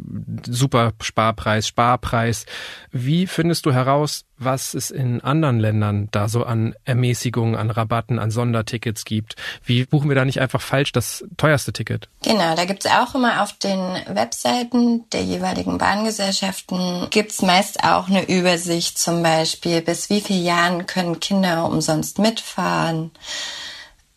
super 0.47 0.93
Sparpreis, 1.00 1.69
Sparpreis. 1.69 2.47
Wie 2.90 3.26
findest 3.26 3.67
du 3.67 3.73
heraus, 3.73 4.25
was 4.38 4.73
es 4.73 4.90
in 4.90 5.21
anderen 5.21 5.59
Ländern 5.59 6.09
da 6.11 6.28
so 6.28 6.45
an 6.45 6.75
Ermäßigungen, 6.85 7.55
an 7.55 7.71
Rabatten, 7.71 8.19
an 8.19 8.31
Sondertickets 8.31 9.05
gibt? 9.05 9.37
Wie 9.62 9.85
buchen 9.85 10.09
wir 10.09 10.17
da 10.17 10.25
nicht 10.25 10.40
einfach 10.40 10.62
falsch 10.62 10.93
das 10.93 11.25
teuerste 11.37 11.73
Ticket? 11.73 12.09
Genau, 12.23 12.55
da 12.55 12.64
gibt's 12.64 12.87
auch 12.87 13.14
immer 13.14 13.43
auf 13.43 13.52
den 13.52 13.78
Webseiten 14.09 15.05
der 15.11 15.25
jeweiligen 15.25 15.76
Bahngesellschaften 15.76 17.09
gibt's 17.11 17.43
meist 17.43 17.85
auch 17.85 18.09
eine 18.09 18.26
Übersicht 18.28 18.99
zum 18.99 19.23
Beispiel, 19.23 19.83
bis 19.83 20.09
wie 20.09 20.21
viele 20.21 20.40
Jahren 20.40 20.87
können 20.87 21.21
Kinder 21.21 21.67
umsonst 21.67 22.19
mitfahren 22.19 23.11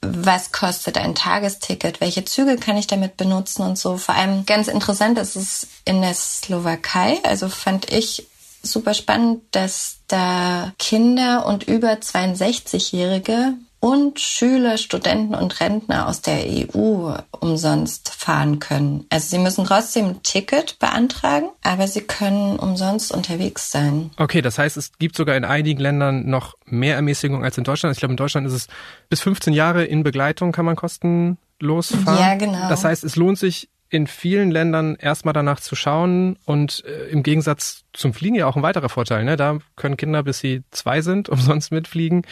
was 0.01 0.51
kostet 0.51 0.97
ein 0.97 1.15
Tagesticket, 1.15 2.01
welche 2.01 2.25
Züge 2.25 2.57
kann 2.57 2.77
ich 2.77 2.87
damit 2.87 3.17
benutzen 3.17 3.61
und 3.61 3.77
so. 3.77 3.97
Vor 3.97 4.15
allem 4.15 4.45
ganz 4.45 4.67
interessant 4.67 5.19
ist 5.19 5.35
es 5.35 5.67
in 5.85 6.01
der 6.01 6.13
Slowakei, 6.13 7.19
also 7.23 7.49
fand 7.49 7.91
ich 7.91 8.27
super 8.63 8.93
spannend, 8.93 9.43
dass 9.51 9.97
da 10.07 10.73
Kinder 10.77 11.45
und 11.45 11.63
über 11.63 11.93
62-Jährige 11.93 13.53
und 13.81 14.19
Schüler, 14.19 14.77
Studenten 14.77 15.33
und 15.33 15.59
Rentner 15.59 16.07
aus 16.07 16.21
der 16.21 16.45
EU 16.45 17.13
umsonst 17.39 18.09
fahren 18.09 18.59
können. 18.59 19.05
Also 19.09 19.29
sie 19.31 19.39
müssen 19.39 19.65
trotzdem 19.65 20.05
ein 20.05 20.23
Ticket 20.23 20.77
beantragen, 20.77 21.49
aber 21.63 21.87
sie 21.87 22.01
können 22.01 22.57
umsonst 22.57 23.11
unterwegs 23.11 23.71
sein. 23.71 24.11
Okay, 24.17 24.41
das 24.41 24.59
heißt, 24.59 24.77
es 24.77 24.93
gibt 24.99 25.17
sogar 25.17 25.35
in 25.35 25.43
einigen 25.43 25.81
Ländern 25.81 26.29
noch 26.29 26.55
mehr 26.65 26.95
Ermäßigung 26.95 27.43
als 27.43 27.57
in 27.57 27.63
Deutschland. 27.63 27.93
Ich 27.95 27.99
glaube, 27.99 28.13
in 28.13 28.17
Deutschland 28.17 28.45
ist 28.45 28.53
es 28.53 28.67
bis 29.09 29.19
15 29.21 29.51
Jahre 29.51 29.83
in 29.83 30.03
Begleitung 30.03 30.51
kann 30.51 30.65
man 30.65 30.75
kostenlos 30.75 31.87
fahren. 32.05 32.19
Ja, 32.19 32.35
genau. 32.35 32.69
Das 32.69 32.83
heißt, 32.83 33.03
es 33.03 33.15
lohnt 33.15 33.39
sich 33.39 33.67
in 33.91 34.07
vielen 34.07 34.51
Ländern 34.51 34.95
erstmal 34.95 35.33
danach 35.33 35.59
zu 35.59 35.75
schauen 35.75 36.37
und 36.45 36.83
äh, 36.85 37.09
im 37.09 37.23
Gegensatz 37.23 37.83
zum 37.91 38.13
Fliegen 38.13 38.35
ja 38.35 38.47
auch 38.47 38.55
ein 38.55 38.63
weiterer 38.63 38.87
Vorteil. 38.87 39.25
Ne? 39.25 39.35
Da 39.35 39.59
können 39.75 39.97
Kinder, 39.97 40.23
bis 40.23 40.39
sie 40.39 40.63
zwei 40.71 41.01
sind, 41.01 41.27
umsonst 41.29 41.71
mitfliegen. 41.71 42.23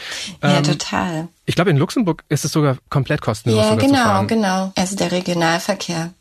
Ja, 0.42 0.56
ähm, 0.56 0.64
total. 0.64 1.28
Ich 1.44 1.54
glaube, 1.54 1.70
in 1.70 1.76
Luxemburg 1.76 2.24
ist 2.30 2.46
es 2.46 2.52
sogar 2.52 2.78
komplett 2.88 3.20
kostenlos. 3.20 3.62
Ja, 3.62 3.74
genau, 3.74 4.24
genau. 4.26 4.72
Also 4.74 4.96
der 4.96 5.12
Regionalverkehr. 5.12 6.14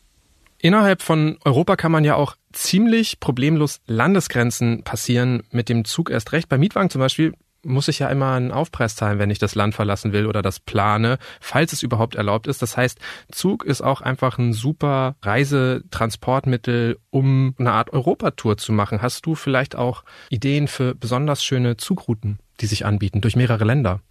Innerhalb 0.58 1.01
von 1.01 1.38
Europa 1.46 1.77
kann 1.77 1.93
man 1.93 2.03
ja 2.03 2.15
auch 2.15 2.36
ziemlich 2.51 3.22
problemlos 3.22 3.79
Landesgrenzen 3.88 4.84
passieren 4.84 5.43
mit 5.51 5.69
dem 5.69 5.86
Zug 5.86 6.10
erst 6.10 6.34
recht. 6.34 6.50
Bei 6.50 6.58
Mietwagen 6.58 6.89
zum 6.89 7.00
Beispiel 7.00 7.34
muss 7.63 7.88
ich 7.88 8.00
ja 8.00 8.10
immer 8.10 8.34
einen 8.34 8.51
Aufpreis 8.51 8.96
zahlen, 8.96 9.20
wenn 9.20 9.30
ich 9.30 9.39
das 9.39 9.56
Land 9.56 9.75
verlassen 9.75 10.13
will 10.13 10.25
oder 10.25 10.42
das 10.42 10.60
plane, 10.60 11.18
falls 11.39 11.74
es 11.74 11.84
überhaupt 11.84 12.16
erlaubt 12.16 12.48
ist. 12.48 12.62
Das 12.62 12.78
heißt, 12.78 13.00
Zug 13.32 13.63
ist 13.63 13.82
auch 13.82 14.01
einfach 14.01 14.38
ein 14.38 14.54
super 14.54 15.16
Reisetransportmittel, 15.22 17.00
um 17.10 17.56
eine 17.60 17.72
Art 17.72 17.92
Europatour 17.92 18.58
zu 18.58 18.72
machen. 18.72 19.01
Hast 19.01 19.25
du 19.25 19.36
vielleicht 19.36 19.75
auch 19.75 20.04
Ideen 20.30 20.68
für 20.68 20.96
besonders 20.96 21.44
schöne 21.44 21.78
Zugrouten, 21.78 22.39
die 22.62 22.68
sich 22.68 22.86
anbieten 22.86 23.22
durch 23.22 23.36
mehrere 23.36 23.66
Länder? 23.66 24.01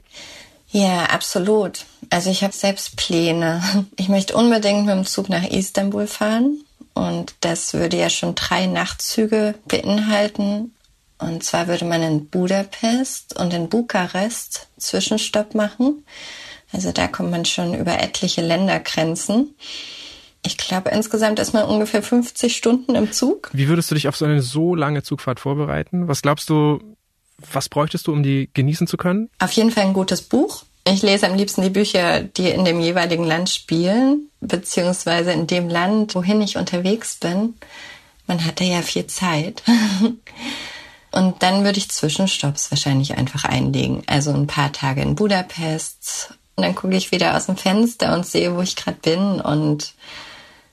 Ja, 0.71 1.05
absolut. 1.05 1.87
Also 2.11 2.31
ich 2.31 2.45
habe 2.45 2.53
selbst 2.53 2.97
Pläne. 2.97 3.63
Ich 3.97 4.09
möchte 4.09 4.37
unbedingt 4.37 4.87
mit 4.87 4.95
dem 4.95 5.07
Zug 5.07 5.29
nach 5.29 5.45
Istanbul 5.45 6.07
fahren. 6.07 6.63
Und 6.93 7.35
das 7.41 7.75
würde 7.75 7.97
ja 7.97 8.11
schon 8.11 8.35
drei 8.35 8.67
Nachtzüge 8.67 9.55
beinhalten. 9.67 10.73
Und 11.19 11.43
zwar 11.43 11.67
würde 11.67 11.85
man 11.85 12.03
in 12.03 12.29
Budapest 12.29 13.39
und 13.39 13.53
in 13.53 13.69
Bukarest 13.69 14.69
Zwischenstopp 14.79 15.55
machen. 15.55 16.05
Also 16.73 16.93
da 16.93 17.09
kommt 17.09 17.31
man 17.31 17.45
schon 17.45 17.75
über 17.75 17.99
etliche 18.01 18.43
Ländergrenzen. 18.43 19.55
Ich 20.45 20.57
glaube, 20.57 20.91
insgesamt 20.91 21.41
ist 21.41 21.53
man 21.53 21.65
ungefähr 21.65 22.03
50 22.03 22.57
Stunden 22.57 22.95
im 22.95 23.13
Zug. 23.13 23.51
Wie 23.53 23.69
würdest 23.69 23.91
du 23.91 23.95
dich 23.95 24.07
auf 24.07 24.17
so 24.17 24.25
eine 24.25 24.43
so 24.43 24.75
lange 24.75 25.03
Zugfahrt 25.03 25.41
vorbereiten? 25.41 26.07
Was 26.07 26.23
glaubst 26.23 26.49
du, 26.49 26.81
was 27.39 27.69
bräuchtest 27.69 28.07
du, 28.07 28.13
um 28.13 28.23
die 28.23 28.49
genießen 28.55 28.87
zu 28.87 28.97
können? 28.97 29.31
Auf 29.41 29.53
jeden 29.53 29.71
Fall 29.71 29.85
ein 29.85 29.95
gutes 29.95 30.23
Buch. 30.23 30.63
Ich 30.87 31.03
lese 31.03 31.27
am 31.27 31.35
liebsten 31.35 31.63
die 31.63 31.71
Bücher, 31.71 32.23
die 32.23 32.49
in 32.49 32.65
dem 32.65 32.81
jeweiligen 32.81 33.25
Land 33.25 33.51
spielen, 33.51 34.31
beziehungsweise 34.41 35.33
in 35.33 35.47
dem 35.47 35.69
Land, 35.69 36.15
wohin 36.15 36.41
ich 36.41 36.57
unterwegs 36.57 37.17
bin. 37.17 37.55
Man 38.27 38.45
hatte 38.45 38.65
ja 38.65 38.83
viel 38.83 39.07
Zeit. 39.07 39.63
Und 41.11 41.43
dann 41.43 41.65
würde 41.65 41.79
ich 41.79 41.91
Zwischenstopps 41.91 42.71
wahrscheinlich 42.71 43.17
einfach 43.17 43.45
einlegen. 43.45 44.03
Also 44.07 44.33
ein 44.33 44.47
paar 44.47 44.73
Tage 44.73 45.01
in 45.03 45.15
Budapest. 45.15 46.35
Und 46.57 46.65
dann 46.65 46.75
gucke 46.75 46.97
ich 46.97 47.13
wieder 47.13 47.37
aus 47.37 47.47
dem 47.47 47.57
Fenster 47.57 48.15
und 48.15 48.27
sehe, 48.27 48.55
wo 48.55 48.61
ich 48.61 48.77
gerade 48.77 48.99
bin. 49.01 49.41
Und 49.41 49.95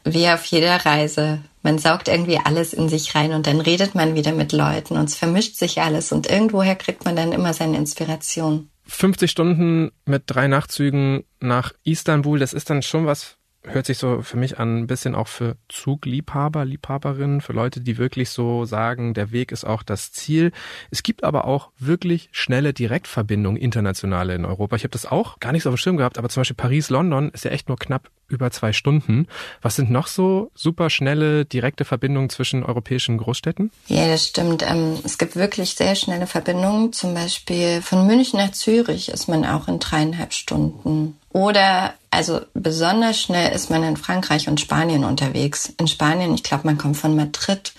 wie 0.06 0.30
auf 0.30 0.46
jeder 0.46 0.86
Reise. 0.86 1.40
Man 1.64 1.80
saugt 1.80 2.08
irgendwie 2.08 2.40
alles 2.44 2.74
in 2.74 2.90
sich 2.90 3.16
rein 3.16 3.34
und 3.34 3.48
dann 3.48 3.60
redet 3.60 3.96
man 3.96 4.14
wieder 4.14 4.32
mit 4.32 4.52
Leuten 4.52 4.98
und 4.98 5.10
es 5.10 5.16
vermischt 5.16 5.56
sich 5.56 5.82
alles. 5.82 6.12
Und 6.12 6.30
irgendwoher 6.30 6.76
kriegt 6.76 7.06
man 7.06 7.16
dann 7.16 7.32
immer 7.32 7.54
seine 7.54 7.78
Inspiration. 7.78 8.70
50 8.88 9.32
Stunden 9.32 9.92
mit 10.06 10.24
drei 10.28 10.48
Nachtzügen 10.48 11.24
nach 11.40 11.74
Istanbul, 11.84 12.38
das 12.38 12.54
ist 12.54 12.70
dann 12.70 12.84
schon 12.84 13.08
was 13.08 13.38
hört 13.68 13.86
sich 13.86 13.98
so 13.98 14.22
für 14.22 14.38
mich 14.38 14.60
an 14.60 14.78
ein 14.78 14.88
bisschen 14.88 15.16
auch 15.16 15.28
für 15.28 15.58
Zugliebhaber, 15.70 16.66
Liebhaberinnen, 16.66 17.42
für 17.42 17.54
Leute, 17.54 17.82
die 17.82 17.98
wirklich 17.98 18.30
so 18.30 18.66
sagen, 18.66 19.14
der 19.14 19.32
Weg 19.32 19.52
ist 19.52 19.66
auch 19.66 19.84
das 19.84 20.12
Ziel. 20.12 20.52
Es 20.92 21.04
gibt 21.04 21.24
aber 21.24 21.46
auch 21.46 21.70
wirklich 21.78 22.30
schnelle 22.32 22.74
Direktverbindungen 22.74 23.62
internationale 23.62 24.36
in 24.36 24.46
Europa. 24.46 24.76
Ich 24.76 24.84
habe 24.84 24.92
das 24.92 25.06
auch 25.06 25.40
gar 25.40 25.52
nicht 25.52 25.64
so 25.64 25.70
auf 25.70 25.76
dem 25.76 25.78
Schirm 25.78 25.98
gehabt, 25.98 26.18
aber 26.18 26.30
zum 26.30 26.42
Beispiel 26.42 26.56
Paris-London 26.56 27.32
ist 27.32 27.46
ja 27.46 27.52
echt 27.52 27.68
nur 27.68 27.78
knapp 27.78 28.10
über 28.28 28.50
zwei 28.52 28.74
Stunden. 28.74 29.28
Was 29.62 29.76
sind 29.76 29.92
noch 29.92 30.08
so 30.08 30.52
super 30.56 30.90
schnelle 30.90 31.46
direkte 31.46 31.86
Verbindungen 31.86 32.30
zwischen 32.30 32.64
europäischen 32.64 33.18
Großstädten? 33.18 33.72
Ja, 33.88 34.08
das 34.08 34.28
stimmt. 34.28 34.64
Ähm, 34.68 34.98
es 35.04 35.18
gibt 35.18 35.36
wirklich 35.36 35.76
sehr 35.76 35.96
schnelle 35.96 36.28
Verbindungen. 36.28 36.92
Zum 36.92 37.14
Beispiel 37.14 37.82
von 37.82 38.08
München 38.08 38.40
nach 38.40 38.52
Zürich 38.52 39.10
ist 39.10 39.28
man 39.28 39.46
auch 39.46 39.68
in 39.68 39.80
dreieinhalb 39.80 40.34
Stunden. 40.34 41.18
Oder 41.36 41.96
also 42.12 42.40
besonders 42.54 43.20
schnell 43.20 43.54
ist 43.54 43.70
man 43.70 43.84
in 43.84 43.98
Frankreich 43.98 44.48
und 44.48 44.62
Spanien 44.62 45.04
unterwegs. 45.04 45.74
In 45.78 45.90
Spanien, 45.90 46.34
ich 46.34 46.44
glaube, 46.44 46.66
man 46.66 46.78
kommt 46.78 46.96
von 46.96 47.14
Madrid 47.14 47.74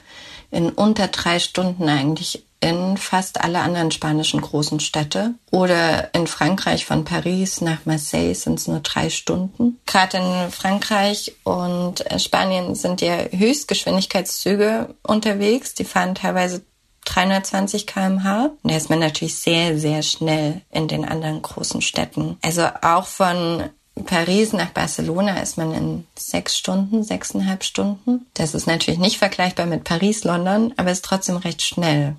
in 0.50 0.68
unter 0.68 1.08
drei 1.08 1.38
Stunden 1.38 1.88
eigentlich 1.88 2.44
in 2.60 2.98
fast 2.98 3.40
alle 3.40 3.60
anderen 3.60 3.90
spanischen 3.92 4.42
großen 4.42 4.78
Städte. 4.80 5.36
Oder 5.50 6.12
in 6.14 6.26
Frankreich 6.26 6.84
von 6.84 7.06
Paris 7.06 7.62
nach 7.62 7.86
Marseille 7.86 8.34
sind 8.34 8.58
es 8.58 8.68
nur 8.68 8.80
drei 8.80 9.08
Stunden. 9.08 9.80
Gerade 9.86 10.18
in 10.18 10.50
Frankreich 10.50 11.34
und 11.44 12.04
Spanien 12.18 12.74
sind 12.74 13.00
ja 13.00 13.24
Höchstgeschwindigkeitszüge 13.30 14.94
unterwegs. 15.02 15.72
Die 15.72 15.84
fahren 15.84 16.14
teilweise 16.14 16.62
320 17.06 17.86
kmh. 17.86 18.50
Und 18.62 18.70
da 18.70 18.76
ist 18.76 18.90
man 18.90 18.98
natürlich 18.98 19.36
sehr, 19.36 19.78
sehr 19.78 20.02
schnell 20.02 20.60
in 20.70 20.88
den 20.88 21.04
anderen 21.04 21.40
großen 21.42 21.80
Städten. 21.80 22.36
Also 22.42 22.68
auch 22.82 23.06
von 23.06 23.64
Paris 24.04 24.52
nach 24.52 24.70
Barcelona 24.70 25.40
ist 25.40 25.56
man 25.56 25.72
in 25.72 26.06
sechs 26.18 26.58
Stunden, 26.58 27.02
sechseinhalb 27.02 27.64
Stunden. 27.64 28.26
Das 28.34 28.54
ist 28.54 28.66
natürlich 28.66 29.00
nicht 29.00 29.18
vergleichbar 29.18 29.66
mit 29.66 29.84
Paris-London, 29.84 30.74
aber 30.76 30.90
ist 30.90 31.04
trotzdem 31.04 31.36
recht 31.36 31.62
schnell. 31.62 32.16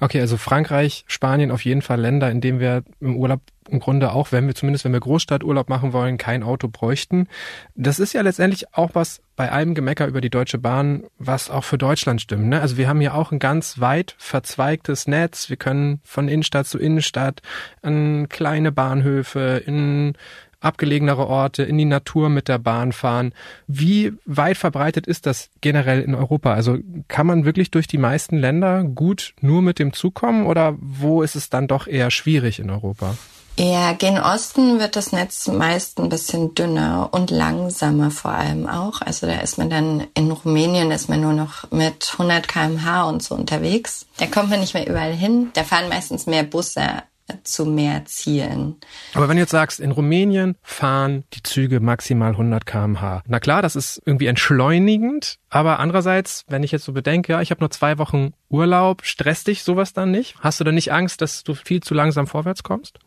Okay, 0.00 0.20
also 0.20 0.36
Frankreich, 0.36 1.04
Spanien 1.06 1.50
auf 1.50 1.64
jeden 1.64 1.82
Fall 1.82 2.00
Länder, 2.00 2.30
in 2.30 2.40
denen 2.40 2.60
wir 2.60 2.82
im 3.00 3.16
Urlaub 3.16 3.40
im 3.70 3.80
Grunde 3.80 4.12
auch, 4.12 4.32
wenn 4.32 4.46
wir 4.46 4.54
zumindest, 4.54 4.84
wenn 4.84 4.92
wir 4.92 5.00
Großstadturlaub 5.00 5.68
machen 5.68 5.92
wollen, 5.92 6.18
kein 6.18 6.42
Auto 6.42 6.68
bräuchten. 6.68 7.28
Das 7.74 7.98
ist 7.98 8.12
ja 8.12 8.22
letztendlich 8.22 8.74
auch 8.74 8.90
was 8.94 9.20
bei 9.36 9.50
allem 9.50 9.74
Gemecker 9.74 10.06
über 10.06 10.20
die 10.20 10.30
Deutsche 10.30 10.58
Bahn, 10.58 11.04
was 11.18 11.50
auch 11.50 11.64
für 11.64 11.78
Deutschland 11.78 12.20
stimmt. 12.20 12.48
Ne? 12.48 12.60
Also 12.60 12.76
wir 12.76 12.88
haben 12.88 13.00
hier 13.00 13.14
auch 13.14 13.32
ein 13.32 13.38
ganz 13.38 13.80
weit 13.80 14.14
verzweigtes 14.18 15.06
Netz. 15.06 15.48
Wir 15.48 15.56
können 15.56 16.00
von 16.04 16.28
Innenstadt 16.28 16.66
zu 16.66 16.78
Innenstadt 16.78 17.40
an 17.82 18.28
kleine 18.28 18.72
Bahnhöfe, 18.72 19.62
in 19.64 20.14
abgelegenere 20.60 21.26
Orte, 21.26 21.62
in 21.62 21.78
die 21.78 21.86
Natur 21.86 22.28
mit 22.28 22.48
der 22.48 22.58
Bahn 22.58 22.92
fahren. 22.92 23.32
Wie 23.66 24.12
weit 24.26 24.58
verbreitet 24.58 25.06
ist 25.06 25.26
das 25.26 25.50
generell 25.60 26.02
in 26.02 26.14
Europa? 26.14 26.52
Also 26.52 26.78
kann 27.08 27.26
man 27.26 27.44
wirklich 27.44 27.70
durch 27.70 27.86
die 27.86 27.98
meisten 27.98 28.36
Länder 28.36 28.84
gut 28.84 29.34
nur 29.40 29.62
mit 29.62 29.78
dem 29.78 29.92
Zug 29.92 30.14
kommen 30.14 30.46
oder 30.46 30.76
wo 30.78 31.22
ist 31.22 31.34
es 31.34 31.48
dann 31.48 31.66
doch 31.66 31.86
eher 31.86 32.10
schwierig 32.10 32.60
in 32.60 32.70
Europa? 32.70 33.16
Ja, 33.58 33.92
gen 33.92 34.18
Osten 34.18 34.78
wird 34.78 34.96
das 34.96 35.12
Netz 35.12 35.46
meist 35.48 35.98
ein 35.98 36.08
bisschen 36.08 36.54
dünner 36.54 37.10
und 37.12 37.30
langsamer 37.30 38.10
vor 38.10 38.30
allem 38.30 38.66
auch. 38.66 39.02
Also 39.02 39.26
da 39.26 39.40
ist 39.40 39.58
man 39.58 39.68
dann 39.68 40.06
in 40.14 40.30
Rumänien 40.30 40.90
ist 40.90 41.08
man 41.08 41.20
nur 41.20 41.34
noch 41.34 41.70
mit 41.70 42.10
100 42.12 42.48
kmh 42.48 43.04
und 43.04 43.22
so 43.22 43.34
unterwegs. 43.34 44.06
Da 44.16 44.26
kommt 44.26 44.48
man 44.50 44.60
nicht 44.60 44.72
mehr 44.72 44.88
überall 44.88 45.12
hin. 45.12 45.50
Da 45.52 45.64
fahren 45.64 45.90
meistens 45.90 46.26
mehr 46.26 46.42
Busse 46.42 47.02
zu 47.44 47.64
mehr 47.64 48.04
Zielen. 48.06 48.76
Aber 49.14 49.28
wenn 49.28 49.36
du 49.36 49.42
jetzt 49.42 49.50
sagst, 49.50 49.80
in 49.80 49.90
Rumänien 49.90 50.56
fahren 50.62 51.24
die 51.32 51.42
Züge 51.42 51.80
maximal 51.80 52.32
100 52.32 52.66
kmh. 52.66 53.22
Na 53.26 53.40
klar, 53.40 53.62
das 53.62 53.76
ist 53.76 54.02
irgendwie 54.04 54.26
entschleunigend, 54.26 55.36
aber 55.48 55.78
andererseits, 55.78 56.44
wenn 56.48 56.62
ich 56.62 56.72
jetzt 56.72 56.84
so 56.84 56.92
bedenke, 56.92 57.32
ja, 57.32 57.40
ich 57.40 57.50
habe 57.50 57.60
nur 57.60 57.70
zwei 57.70 57.98
Wochen 57.98 58.32
Urlaub, 58.48 59.04
stresst 59.04 59.46
dich 59.46 59.62
sowas 59.62 59.92
dann 59.92 60.10
nicht? 60.10 60.36
Hast 60.40 60.60
du 60.60 60.64
dann 60.64 60.74
nicht 60.74 60.92
Angst, 60.92 61.20
dass 61.20 61.44
du 61.44 61.54
viel 61.54 61.82
zu 61.82 61.94
langsam 61.94 62.26
vorwärts 62.26 62.62
kommst? 62.62 62.98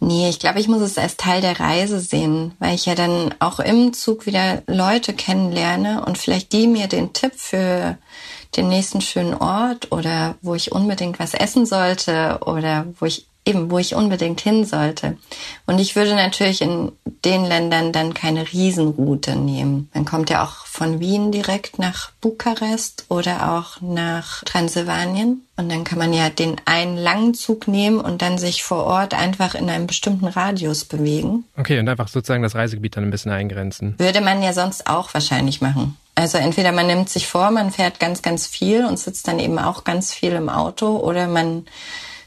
Nee, 0.00 0.28
ich 0.28 0.38
glaube, 0.38 0.60
ich 0.60 0.68
muss 0.68 0.82
es 0.82 0.98
als 0.98 1.16
Teil 1.16 1.40
der 1.40 1.60
Reise 1.60 2.00
sehen, 2.00 2.52
weil 2.58 2.74
ich 2.74 2.86
ja 2.86 2.94
dann 2.94 3.34
auch 3.38 3.60
im 3.60 3.92
Zug 3.92 4.26
wieder 4.26 4.62
Leute 4.66 5.12
kennenlerne 5.12 6.04
und 6.04 6.18
vielleicht 6.18 6.52
die 6.52 6.66
mir 6.66 6.86
den 6.86 7.12
Tipp 7.12 7.32
für 7.36 7.98
den 8.56 8.68
nächsten 8.68 9.00
schönen 9.00 9.34
Ort 9.34 9.92
oder 9.92 10.36
wo 10.42 10.54
ich 10.54 10.72
unbedingt 10.72 11.18
was 11.18 11.34
essen 11.34 11.66
sollte 11.66 12.40
oder 12.44 12.86
wo 12.98 13.06
ich 13.06 13.26
eben, 13.44 13.70
wo 13.70 13.78
ich 13.78 13.94
unbedingt 13.94 14.40
hin 14.40 14.64
sollte. 14.64 15.16
Und 15.66 15.78
ich 15.78 15.96
würde 15.96 16.14
natürlich 16.14 16.60
in 16.60 16.92
den 17.24 17.44
Ländern 17.44 17.92
dann 17.92 18.14
keine 18.14 18.50
Riesenroute 18.52 19.36
nehmen. 19.36 19.90
Man 19.94 20.04
kommt 20.04 20.30
ja 20.30 20.44
auch 20.44 20.66
von 20.66 21.00
Wien 21.00 21.32
direkt 21.32 21.78
nach 21.78 22.10
Bukarest 22.20 23.06
oder 23.08 23.52
auch 23.52 23.80
nach 23.80 24.44
Transsilvanien. 24.44 25.42
Und 25.56 25.70
dann 25.70 25.84
kann 25.84 25.98
man 25.98 26.12
ja 26.12 26.30
den 26.30 26.56
einen 26.64 26.96
langen 26.96 27.34
Zug 27.34 27.68
nehmen 27.68 28.00
und 28.00 28.22
dann 28.22 28.38
sich 28.38 28.62
vor 28.62 28.84
Ort 28.84 29.12
einfach 29.12 29.54
in 29.54 29.68
einem 29.68 29.86
bestimmten 29.86 30.26
Radius 30.26 30.84
bewegen. 30.84 31.44
Okay, 31.56 31.78
und 31.78 31.88
einfach 31.88 32.08
sozusagen 32.08 32.42
das 32.42 32.54
Reisegebiet 32.54 32.96
dann 32.96 33.04
ein 33.04 33.10
bisschen 33.10 33.32
eingrenzen. 33.32 33.94
Würde 33.98 34.22
man 34.22 34.42
ja 34.42 34.52
sonst 34.52 34.86
auch 34.86 35.12
wahrscheinlich 35.12 35.60
machen. 35.60 35.96
Also 36.14 36.38
entweder 36.38 36.72
man 36.72 36.86
nimmt 36.86 37.08
sich 37.08 37.26
vor, 37.26 37.50
man 37.50 37.70
fährt 37.70 38.00
ganz, 38.00 38.22
ganz 38.22 38.46
viel 38.46 38.84
und 38.84 38.98
sitzt 38.98 39.28
dann 39.28 39.38
eben 39.38 39.58
auch 39.58 39.84
ganz 39.84 40.12
viel 40.12 40.32
im 40.32 40.48
Auto 40.48 40.96
oder 40.96 41.26
man 41.28 41.66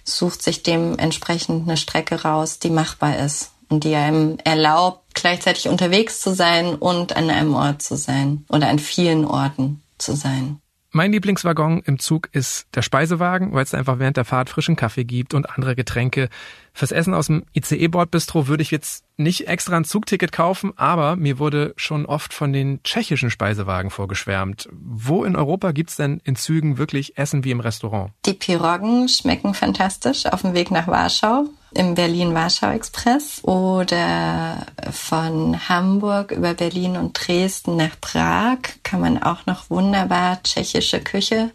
sucht 0.03 0.41
sich 0.41 0.63
dementsprechend 0.63 1.67
eine 1.67 1.77
Strecke 1.77 2.23
raus, 2.23 2.59
die 2.59 2.69
machbar 2.69 3.17
ist 3.17 3.51
und 3.69 3.83
die 3.83 3.95
einem 3.95 4.37
erlaubt, 4.43 5.03
gleichzeitig 5.13 5.67
unterwegs 5.67 6.19
zu 6.19 6.33
sein 6.33 6.75
und 6.75 7.15
an 7.15 7.29
einem 7.29 7.55
Ort 7.55 7.81
zu 7.81 7.95
sein 7.95 8.45
oder 8.49 8.69
an 8.69 8.79
vielen 8.79 9.25
Orten 9.25 9.81
zu 9.97 10.15
sein. 10.15 10.59
Mein 10.95 11.11
Lieblingswaggon 11.11 11.81
im 11.87 11.97
Zug 11.97 12.29
ist 12.33 12.67
der 12.75 12.83
Speisewagen, 12.83 13.51
weil 13.51 13.63
es 13.63 13.73
einfach 13.73 13.97
während 13.97 14.15
der 14.15 14.25
Fahrt 14.25 14.51
frischen 14.51 14.75
Kaffee 14.75 15.05
gibt 15.05 15.33
und 15.33 15.49
andere 15.49 15.75
Getränke. 15.75 16.29
Fürs 16.71 16.91
Essen 16.91 17.15
aus 17.15 17.25
dem 17.25 17.45
ICE-Bordbistro 17.55 18.45
würde 18.45 18.61
ich 18.61 18.69
jetzt 18.69 19.03
nicht 19.17 19.47
extra 19.47 19.75
ein 19.75 19.85
Zugticket 19.85 20.31
kaufen, 20.31 20.71
aber 20.75 21.15
mir 21.15 21.39
wurde 21.39 21.73
schon 21.77 22.05
oft 22.05 22.31
von 22.31 22.53
den 22.53 22.83
tschechischen 22.83 23.31
Speisewagen 23.31 23.89
vorgeschwärmt. 23.89 24.69
Wo 24.71 25.23
in 25.23 25.35
Europa 25.35 25.71
gibt's 25.71 25.95
denn 25.95 26.21
in 26.25 26.35
Zügen 26.35 26.77
wirklich 26.77 27.17
Essen 27.17 27.43
wie 27.43 27.51
im 27.51 27.59
Restaurant? 27.59 28.11
Die 28.27 28.33
Piroggen 28.33 29.09
schmecken 29.09 29.55
fantastisch 29.55 30.27
auf 30.27 30.43
dem 30.43 30.53
Weg 30.53 30.69
nach 30.69 30.85
Warschau 30.85 31.49
im 31.77 31.95
Berlin-Warschau-Express 31.95 33.43
oder 33.43 34.65
von 34.91 35.69
Hamburg 35.69 36.31
über 36.31 36.53
Berlin 36.53 36.97
und 36.97 37.13
Dresden 37.13 37.75
nach 37.75 37.99
Prag 37.99 38.57
kann 38.83 38.99
man 39.01 39.21
auch 39.21 39.45
noch 39.45 39.69
wunderbar 39.69 40.41
tschechische 40.43 40.99
Küche 40.99 41.51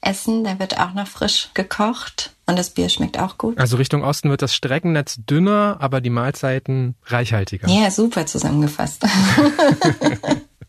essen. 0.00 0.44
Da 0.44 0.58
wird 0.58 0.78
auch 0.78 0.94
noch 0.94 1.06
frisch 1.06 1.50
gekocht 1.54 2.34
und 2.46 2.58
das 2.58 2.70
Bier 2.70 2.88
schmeckt 2.88 3.18
auch 3.18 3.38
gut. 3.38 3.58
Also 3.58 3.76
Richtung 3.76 4.02
Osten 4.02 4.30
wird 4.30 4.42
das 4.42 4.54
Streckennetz 4.54 5.16
dünner, 5.26 5.76
aber 5.80 6.00
die 6.00 6.10
Mahlzeiten 6.10 6.96
reichhaltiger. 7.06 7.68
Ja, 7.68 7.90
super 7.90 8.26
zusammengefasst. 8.26 9.04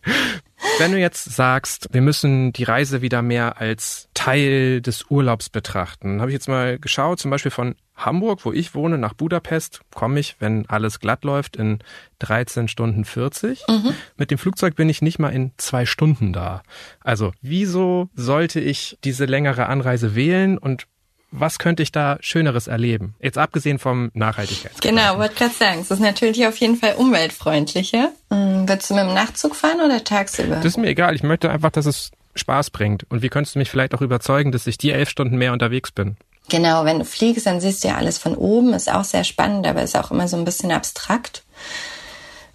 Wenn 0.77 0.91
du 0.91 0.99
jetzt 0.99 1.25
sagst, 1.25 1.87
wir 1.91 2.01
müssen 2.01 2.53
die 2.53 2.63
Reise 2.63 3.01
wieder 3.01 3.21
mehr 3.21 3.59
als 3.59 4.09
Teil 4.13 4.81
des 4.81 5.05
Urlaubs 5.09 5.49
betrachten, 5.49 6.21
habe 6.21 6.31
ich 6.31 6.33
jetzt 6.33 6.47
mal 6.47 6.79
geschaut, 6.79 7.19
zum 7.19 7.31
Beispiel 7.31 7.51
von 7.51 7.75
Hamburg, 7.95 8.45
wo 8.45 8.51
ich 8.51 8.73
wohne, 8.73 8.97
nach 8.97 9.13
Budapest 9.13 9.81
komme 9.93 10.19
ich, 10.19 10.37
wenn 10.39 10.67
alles 10.69 10.99
glatt 10.99 11.23
läuft, 11.23 11.55
in 11.55 11.79
13 12.19 12.67
Stunden 12.67 13.05
40. 13.05 13.63
Mhm. 13.67 13.93
Mit 14.17 14.31
dem 14.31 14.37
Flugzeug 14.37 14.75
bin 14.75 14.89
ich 14.89 15.01
nicht 15.01 15.19
mal 15.19 15.29
in 15.29 15.51
zwei 15.57 15.85
Stunden 15.85 16.33
da. 16.33 16.63
Also, 17.01 17.31
wieso 17.41 18.09
sollte 18.15 18.59
ich 18.59 18.97
diese 19.03 19.25
längere 19.25 19.67
Anreise 19.67 20.15
wählen 20.15 20.57
und 20.57 20.87
was 21.31 21.59
könnte 21.59 21.81
ich 21.81 21.91
da 21.91 22.17
Schöneres 22.19 22.67
erleben? 22.67 23.15
Jetzt 23.21 23.37
abgesehen 23.37 23.79
vom 23.79 24.11
Nachhaltigkeitsgedanken. 24.13 24.97
Genau, 24.97 25.17
wollte 25.17 25.35
gerade 25.35 25.53
sagen, 25.53 25.79
es 25.81 25.89
ist 25.89 25.99
natürlich 25.99 26.45
auf 26.45 26.57
jeden 26.57 26.75
Fall 26.75 26.95
umweltfreundlicher. 26.95 28.11
Mhm. 28.29 28.67
Würdest 28.67 28.89
du 28.89 28.95
mit 28.95 29.05
dem 29.05 29.13
Nachtzug 29.13 29.55
fahren 29.55 29.81
oder 29.83 30.03
tagsüber? 30.03 30.57
Das 30.57 30.65
ist 30.65 30.77
mir 30.77 30.87
egal. 30.87 31.15
Ich 31.15 31.23
möchte 31.23 31.49
einfach, 31.49 31.71
dass 31.71 31.85
es 31.85 32.11
Spaß 32.35 32.69
bringt. 32.69 33.05
Und 33.09 33.21
wie 33.21 33.29
könntest 33.29 33.55
du 33.55 33.59
mich 33.59 33.69
vielleicht 33.69 33.95
auch 33.95 34.01
überzeugen, 34.01 34.51
dass 34.51 34.67
ich 34.67 34.77
die 34.77 34.91
elf 34.91 35.09
Stunden 35.09 35.37
mehr 35.37 35.53
unterwegs 35.53 35.91
bin? 35.91 36.17
Genau, 36.49 36.85
wenn 36.85 36.99
du 36.99 37.05
fliegst, 37.05 37.45
dann 37.45 37.61
siehst 37.61 37.83
du 37.83 37.89
ja 37.89 37.95
alles 37.95 38.17
von 38.17 38.35
oben. 38.35 38.73
Ist 38.73 38.91
auch 38.91 39.03
sehr 39.03 39.23
spannend, 39.23 39.65
aber 39.65 39.83
ist 39.83 39.95
auch 39.95 40.11
immer 40.11 40.27
so 40.27 40.37
ein 40.37 40.45
bisschen 40.45 40.71
abstrakt. 40.71 41.43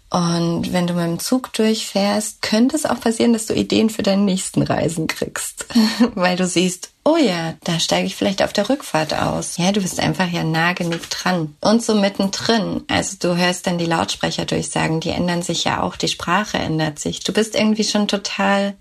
Und 0.08 0.72
wenn 0.72 0.86
du 0.86 0.94
mit 0.94 1.04
dem 1.04 1.18
Zug 1.18 1.52
durchfährst, 1.52 2.40
könnte 2.40 2.76
es 2.76 2.86
auch 2.86 3.00
passieren, 3.00 3.32
dass 3.32 3.46
du 3.46 3.54
Ideen 3.54 3.90
für 3.90 4.04
deine 4.04 4.22
nächsten 4.22 4.62
Reisen 4.62 5.08
kriegst. 5.08 5.66
Weil 6.14 6.36
du 6.36 6.46
siehst, 6.46 6.92
oh 7.04 7.16
ja, 7.16 7.54
da 7.64 7.80
steige 7.80 8.06
ich 8.06 8.14
vielleicht 8.14 8.42
auf 8.42 8.52
der 8.52 8.68
Rückfahrt 8.68 9.14
aus. 9.14 9.56
Ja, 9.56 9.72
du 9.72 9.80
bist 9.80 9.98
einfach 9.98 10.28
ja 10.28 10.44
nah 10.44 10.74
genug 10.74 11.10
dran. 11.10 11.56
Und 11.60 11.82
so 11.82 11.94
mittendrin. 11.94 12.82
Also 12.88 13.16
du 13.20 13.36
hörst 13.36 13.66
dann 13.66 13.78
die 13.78 13.86
Lautsprecher 13.86 14.44
durchsagen, 14.44 15.00
die 15.00 15.10
ändern 15.10 15.42
sich 15.42 15.64
ja 15.64 15.82
auch, 15.82 15.96
die 15.96 16.08
Sprache 16.08 16.58
ändert 16.58 17.00
sich. 17.00 17.20
Du 17.20 17.32
bist 17.32 17.56
irgendwie 17.56 17.84
schon 17.84 18.06
total 18.06 18.76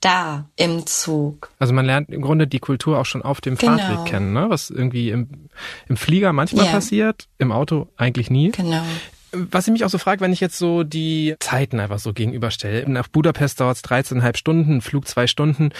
da 0.00 0.50
im 0.56 0.86
Zug. 0.86 1.50
Also 1.58 1.72
man 1.72 1.86
lernt 1.86 2.10
im 2.10 2.20
Grunde 2.20 2.46
die 2.46 2.58
Kultur 2.58 2.98
auch 2.98 3.06
schon 3.06 3.22
auf 3.22 3.40
dem 3.40 3.56
genau. 3.56 3.78
Fahrtweg 3.78 4.04
kennen, 4.04 4.34
ne? 4.34 4.46
was 4.50 4.68
irgendwie 4.68 5.08
im, 5.08 5.48
im 5.88 5.96
Flieger 5.96 6.34
manchmal 6.34 6.66
ja. 6.66 6.72
passiert, 6.72 7.28
im 7.38 7.52
Auto 7.52 7.88
eigentlich 7.96 8.28
nie. 8.30 8.50
Genau. 8.50 8.84
Was 9.34 9.66
ich 9.66 9.72
mich 9.72 9.84
auch 9.84 9.90
so 9.90 9.98
frage, 9.98 10.20
wenn 10.20 10.32
ich 10.32 10.40
jetzt 10.40 10.58
so 10.58 10.84
die 10.84 11.34
Zeiten 11.40 11.80
einfach 11.80 11.98
so 11.98 12.12
gegenüberstelle. 12.12 12.88
Nach 12.88 13.08
Budapest 13.08 13.60
dauert 13.60 13.76
es 13.76 13.84
13,5 13.84 14.36
Stunden, 14.36 14.80
Flug 14.80 15.08
zwei 15.08 15.26
Stunden 15.26 15.70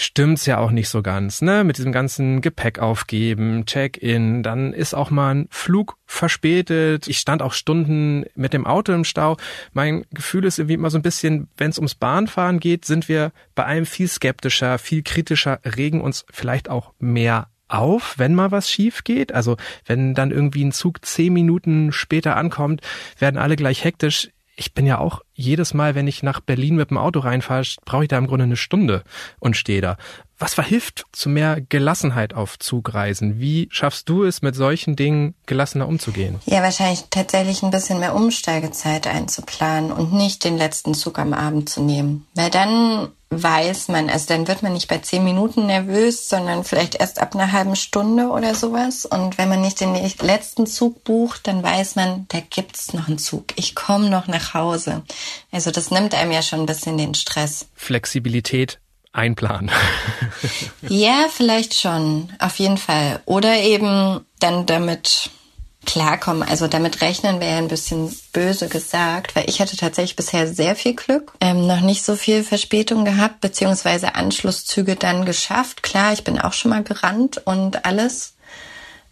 stimmt's 0.00 0.46
ja 0.46 0.58
auch 0.58 0.70
nicht 0.70 0.88
so 0.88 1.02
ganz, 1.02 1.42
ne? 1.42 1.62
Mit 1.62 1.76
diesem 1.76 1.92
ganzen 1.92 2.40
Gepäck 2.40 2.78
aufgeben, 2.78 3.66
Check-in, 3.66 4.42
dann 4.42 4.72
ist 4.72 4.94
auch 4.94 5.10
mal 5.10 5.34
ein 5.34 5.48
Flug 5.50 5.96
verspätet. 6.06 7.06
Ich 7.06 7.18
stand 7.18 7.42
auch 7.42 7.52
Stunden 7.52 8.24
mit 8.34 8.54
dem 8.54 8.66
Auto 8.66 8.92
im 8.92 9.04
Stau. 9.04 9.36
Mein 9.72 10.04
Gefühl 10.10 10.44
ist 10.46 10.58
irgendwie 10.58 10.74
immer 10.74 10.90
so 10.90 10.98
ein 10.98 11.02
bisschen, 11.02 11.48
wenn 11.56 11.70
es 11.70 11.78
ums 11.78 11.94
Bahnfahren 11.94 12.60
geht, 12.60 12.84
sind 12.84 13.08
wir 13.08 13.32
bei 13.54 13.64
allem 13.64 13.86
viel 13.86 14.08
skeptischer, 14.08 14.78
viel 14.78 15.02
kritischer, 15.02 15.60
regen 15.64 16.00
uns 16.00 16.24
vielleicht 16.30 16.70
auch 16.70 16.92
mehr 16.98 17.48
auf, 17.70 18.18
wenn 18.18 18.34
mal 18.34 18.50
was 18.50 18.70
schief 18.70 19.04
geht. 19.04 19.32
Also 19.32 19.56
wenn 19.86 20.14
dann 20.14 20.30
irgendwie 20.30 20.64
ein 20.64 20.72
Zug 20.72 21.04
zehn 21.04 21.32
Minuten 21.32 21.92
später 21.92 22.36
ankommt, 22.36 22.80
werden 23.18 23.38
alle 23.38 23.56
gleich 23.56 23.84
hektisch 23.84 24.30
ich 24.60 24.74
bin 24.74 24.84
ja 24.84 24.98
auch 24.98 25.22
jedes 25.32 25.72
Mal, 25.72 25.94
wenn 25.94 26.06
ich 26.06 26.22
nach 26.22 26.40
Berlin 26.40 26.76
mit 26.76 26.90
dem 26.90 26.98
Auto 26.98 27.20
reinfahre, 27.20 27.64
brauche 27.86 28.02
ich 28.02 28.08
da 28.08 28.18
im 28.18 28.26
Grunde 28.26 28.44
eine 28.44 28.58
Stunde 28.58 29.04
und 29.38 29.56
stehe 29.56 29.80
da. 29.80 29.96
Was 30.38 30.52
verhilft 30.52 31.04
zu 31.12 31.30
mehr 31.30 31.62
Gelassenheit 31.62 32.34
auf 32.34 32.58
Zugreisen? 32.58 33.40
Wie 33.40 33.68
schaffst 33.70 34.08
du 34.10 34.22
es, 34.22 34.42
mit 34.42 34.54
solchen 34.54 34.96
Dingen 34.96 35.34
gelassener 35.46 35.88
umzugehen? 35.88 36.40
Ja, 36.44 36.62
wahrscheinlich 36.62 37.04
tatsächlich 37.08 37.62
ein 37.62 37.70
bisschen 37.70 38.00
mehr 38.00 38.14
Umsteigezeit 38.14 39.06
einzuplanen 39.06 39.92
und 39.92 40.12
nicht 40.12 40.44
den 40.44 40.58
letzten 40.58 40.92
Zug 40.92 41.18
am 41.18 41.32
Abend 41.32 41.70
zu 41.70 41.82
nehmen. 41.82 42.26
Weil 42.34 42.50
dann 42.50 43.08
weiß 43.30 43.88
man, 43.88 44.10
also 44.10 44.26
dann 44.26 44.48
wird 44.48 44.62
man 44.62 44.72
nicht 44.72 44.88
bei 44.88 44.98
zehn 44.98 45.22
Minuten 45.22 45.66
nervös, 45.66 46.28
sondern 46.28 46.64
vielleicht 46.64 46.96
erst 46.96 47.20
ab 47.20 47.34
einer 47.34 47.52
halben 47.52 47.76
Stunde 47.76 48.28
oder 48.28 48.56
sowas. 48.56 49.06
Und 49.06 49.38
wenn 49.38 49.48
man 49.48 49.60
nicht 49.60 49.80
den 49.80 49.94
letzten 49.94 50.66
Zug 50.66 51.04
bucht, 51.04 51.46
dann 51.46 51.62
weiß 51.62 51.94
man, 51.94 52.26
da 52.28 52.40
gibt's 52.40 52.92
noch 52.92 53.06
einen 53.06 53.18
Zug. 53.18 53.44
Ich 53.54 53.76
komme 53.76 54.10
noch 54.10 54.26
nach 54.26 54.52
Hause. 54.52 55.02
Also 55.52 55.70
das 55.70 55.92
nimmt 55.92 56.14
einem 56.14 56.32
ja 56.32 56.42
schon 56.42 56.60
ein 56.60 56.66
bisschen 56.66 56.98
den 56.98 57.14
Stress. 57.14 57.68
Flexibilität 57.74 58.80
einplanen. 59.12 59.70
ja, 60.88 61.26
vielleicht 61.32 61.74
schon, 61.74 62.32
auf 62.40 62.58
jeden 62.58 62.78
Fall. 62.78 63.20
Oder 63.26 63.58
eben 63.58 64.24
dann 64.40 64.66
damit 64.66 65.30
klarkommen. 65.86 66.42
Also 66.42 66.68
damit 66.68 67.00
rechnen 67.00 67.40
wäre 67.40 67.58
ein 67.58 67.68
bisschen 67.68 68.14
böse 68.32 68.68
gesagt, 68.68 69.34
weil 69.34 69.48
ich 69.48 69.60
hatte 69.60 69.76
tatsächlich 69.76 70.16
bisher 70.16 70.46
sehr 70.46 70.76
viel 70.76 70.94
Glück, 70.94 71.32
ähm, 71.40 71.66
noch 71.66 71.80
nicht 71.80 72.04
so 72.04 72.16
viel 72.16 72.44
Verspätung 72.44 73.04
gehabt, 73.04 73.40
beziehungsweise 73.40 74.14
Anschlusszüge 74.14 74.96
dann 74.96 75.24
geschafft. 75.24 75.82
Klar, 75.82 76.12
ich 76.12 76.24
bin 76.24 76.40
auch 76.40 76.52
schon 76.52 76.70
mal 76.70 76.82
gerannt 76.82 77.42
und 77.44 77.84
alles. 77.84 78.34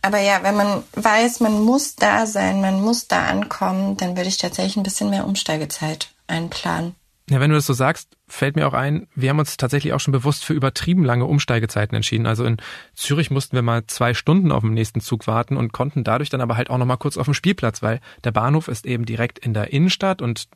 Aber 0.03 0.21
ja, 0.21 0.43
wenn 0.43 0.55
man 0.55 0.85
weiß, 0.93 1.41
man 1.41 1.61
muss 1.61 1.97
da 1.97 2.27
sein, 2.27 2.61
man 2.61 2.81
muss 2.81 3.09
da 3.09 3.25
ankommen, 3.27 3.97
dann 3.97 4.17
würde 4.17 4.29
ich 4.29 4.39
tatsächlich 4.39 4.77
ein 4.77 4.85
bisschen 4.85 5.11
mehr 5.11 5.27
Umsteigezeit 5.27 6.11
einplanen. 6.29 6.95
Ja, 7.31 7.41
wenn 7.41 7.51
du 7.51 7.57
das 7.57 7.67
so 7.67 7.75
sagst, 7.75 8.17
fällt 8.27 8.57
mir 8.57 8.67
auch 8.67 8.73
ein, 8.73 9.07
wir 9.15 9.31
haben 9.31 9.39
uns 9.39 9.59
tatsächlich 9.59 9.93
auch 9.93 10.01
schon 10.01 10.13
bewusst 10.13 10.45
für 10.45 10.55
übertrieben 10.55 11.05
lange 11.05 11.27
Umsteigezeiten 11.27 11.95
entschieden. 11.95 12.27
Also 12.27 12.45
in 12.45 12.57
Zürich 12.95 13.31
mussten 13.31 13.55
wir 13.55 13.63
mal 13.63 13.87
zwei 13.87 14.15
Stunden 14.15 14.51
auf 14.51 14.63
dem 14.63 14.73
nächsten 14.73 15.01
Zug 15.01 15.27
warten 15.27 15.57
und 15.57 15.73
konnten 15.73 16.05
dadurch 16.05 16.31
dann 16.31 16.41
aber 16.41 16.57
halt 16.57 16.71
auch 16.71 16.79
noch 16.79 16.87
mal 16.87 16.97
kurz 16.97 17.19
auf 17.19 17.27
dem 17.27 17.35
Spielplatz, 17.35 17.83
weil 17.83 18.01
der 18.25 18.33
Bahnhof 18.33 18.69
ist 18.69 18.87
eben 18.87 19.05
direkt 19.05 19.39
in 19.39 19.53
der 19.53 19.73
Innenstadt 19.73 20.23
und 20.23 20.49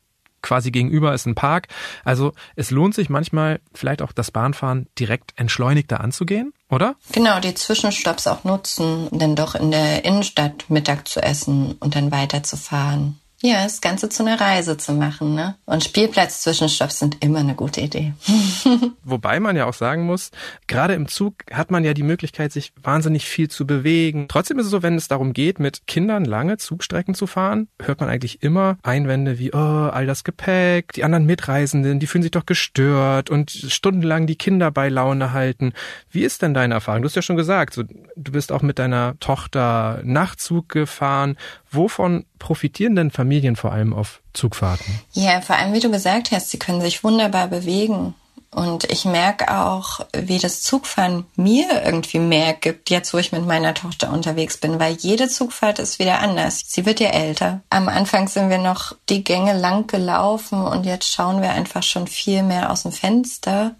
quasi 0.42 0.70
gegenüber 0.70 1.14
ist 1.14 1.26
ein 1.26 1.34
Park. 1.34 1.68
Also 2.04 2.32
es 2.56 2.70
lohnt 2.70 2.94
sich 2.94 3.08
manchmal 3.08 3.60
vielleicht 3.74 4.02
auch 4.02 4.12
das 4.12 4.30
Bahnfahren 4.30 4.88
direkt 4.98 5.32
entschleunigter 5.36 6.00
anzugehen, 6.00 6.52
oder? 6.68 6.96
Genau, 7.12 7.40
die 7.40 7.54
Zwischenstopps 7.54 8.26
auch 8.26 8.44
nutzen, 8.44 9.08
dann 9.12 9.36
doch 9.36 9.54
in 9.54 9.70
der 9.70 10.04
Innenstadt 10.04 10.68
Mittag 10.68 11.06
zu 11.06 11.22
essen 11.22 11.76
und 11.80 11.94
dann 11.94 12.10
weiterzufahren. 12.10 13.18
Ja, 13.44 13.64
das 13.64 13.80
Ganze 13.80 14.08
zu 14.08 14.24
einer 14.24 14.40
Reise 14.40 14.76
zu 14.76 14.92
machen, 14.92 15.34
ne? 15.34 15.56
Und 15.64 15.82
Spielplatz-Zwischenstopps 15.82 17.00
sind 17.00 17.24
immer 17.24 17.40
eine 17.40 17.56
gute 17.56 17.80
Idee. 17.80 18.14
Wobei 19.04 19.40
man 19.40 19.56
ja 19.56 19.66
auch 19.66 19.74
sagen 19.74 20.04
muss, 20.04 20.30
gerade 20.68 20.94
im 20.94 21.08
Zug 21.08 21.34
hat 21.50 21.72
man 21.72 21.82
ja 21.82 21.92
die 21.92 22.04
Möglichkeit, 22.04 22.52
sich 22.52 22.72
wahnsinnig 22.80 23.26
viel 23.26 23.50
zu 23.50 23.66
bewegen. 23.66 24.26
Trotzdem 24.28 24.60
ist 24.60 24.66
es 24.66 24.70
so, 24.70 24.84
wenn 24.84 24.94
es 24.94 25.08
darum 25.08 25.32
geht, 25.32 25.58
mit 25.58 25.88
Kindern 25.88 26.24
lange 26.24 26.56
Zugstrecken 26.56 27.16
zu 27.16 27.26
fahren, 27.26 27.66
hört 27.82 27.98
man 27.98 28.08
eigentlich 28.08 28.44
immer 28.44 28.78
Einwände 28.84 29.40
wie, 29.40 29.52
oh, 29.52 29.58
all 29.58 30.06
das 30.06 30.22
Gepäck, 30.22 30.92
die 30.92 31.02
anderen 31.02 31.26
Mitreisenden, 31.26 31.98
die 31.98 32.06
fühlen 32.06 32.22
sich 32.22 32.30
doch 32.30 32.46
gestört 32.46 33.28
und 33.28 33.50
stundenlang 33.50 34.28
die 34.28 34.36
Kinder 34.36 34.70
bei 34.70 34.88
Laune 34.88 35.32
halten. 35.32 35.72
Wie 36.08 36.22
ist 36.22 36.42
denn 36.42 36.54
deine 36.54 36.74
Erfahrung? 36.74 37.02
Du 37.02 37.08
hast 37.08 37.16
ja 37.16 37.22
schon 37.22 37.36
gesagt, 37.36 37.74
so, 37.74 37.82
du 37.82 38.32
bist 38.32 38.52
auch 38.52 38.62
mit 38.62 38.78
deiner 38.78 39.18
Tochter 39.18 40.00
Nachtzug 40.04 40.68
gefahren. 40.68 41.36
Wovon 41.70 42.24
profitieren 42.42 42.96
denn 42.96 43.12
Familien 43.12 43.54
vor 43.54 43.72
allem 43.72 43.94
auf 43.94 44.20
Zugfahrten? 44.32 45.00
Ja, 45.12 45.40
vor 45.40 45.56
allem, 45.56 45.72
wie 45.72 45.80
du 45.80 45.92
gesagt 45.92 46.32
hast, 46.32 46.50
sie 46.50 46.58
können 46.58 46.80
sich 46.80 47.04
wunderbar 47.04 47.46
bewegen. 47.46 48.14
Und 48.50 48.84
ich 48.90 49.04
merke 49.04 49.56
auch, 49.56 50.00
wie 50.12 50.38
das 50.38 50.60
Zugfahren 50.60 51.24
mir 51.36 51.84
irgendwie 51.84 52.18
mehr 52.18 52.52
gibt, 52.52 52.90
jetzt 52.90 53.14
wo 53.14 53.18
ich 53.18 53.30
mit 53.30 53.46
meiner 53.46 53.74
Tochter 53.74 54.12
unterwegs 54.12 54.58
bin, 54.58 54.80
weil 54.80 54.94
jede 54.94 55.28
Zugfahrt 55.28 55.78
ist 55.78 56.00
wieder 56.00 56.18
anders. 56.18 56.64
Sie 56.66 56.84
wird 56.84 57.00
ja 57.00 57.10
älter. 57.10 57.62
Am 57.70 57.88
Anfang 57.88 58.28
sind 58.28 58.50
wir 58.50 58.58
noch 58.58 58.94
die 59.08 59.24
Gänge 59.24 59.56
lang 59.56 59.86
gelaufen 59.86 60.66
und 60.66 60.84
jetzt 60.84 61.08
schauen 61.08 61.40
wir 61.40 61.52
einfach 61.52 61.84
schon 61.84 62.08
viel 62.08 62.42
mehr 62.42 62.70
aus 62.70 62.82
dem 62.82 62.92
Fenster 62.92 63.76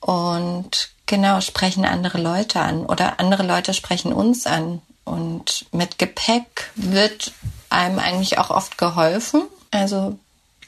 und 0.00 0.90
genau 1.06 1.40
sprechen 1.40 1.84
andere 1.84 2.18
Leute 2.18 2.60
an 2.60 2.86
oder 2.86 3.18
andere 3.20 3.42
Leute 3.42 3.74
sprechen 3.74 4.12
uns 4.12 4.46
an. 4.46 4.80
Und 5.08 5.66
mit 5.72 5.98
Gepäck 5.98 6.70
wird 6.76 7.32
einem 7.70 7.98
eigentlich 7.98 8.38
auch 8.38 8.50
oft 8.50 8.78
geholfen. 8.78 9.42
Also 9.70 10.18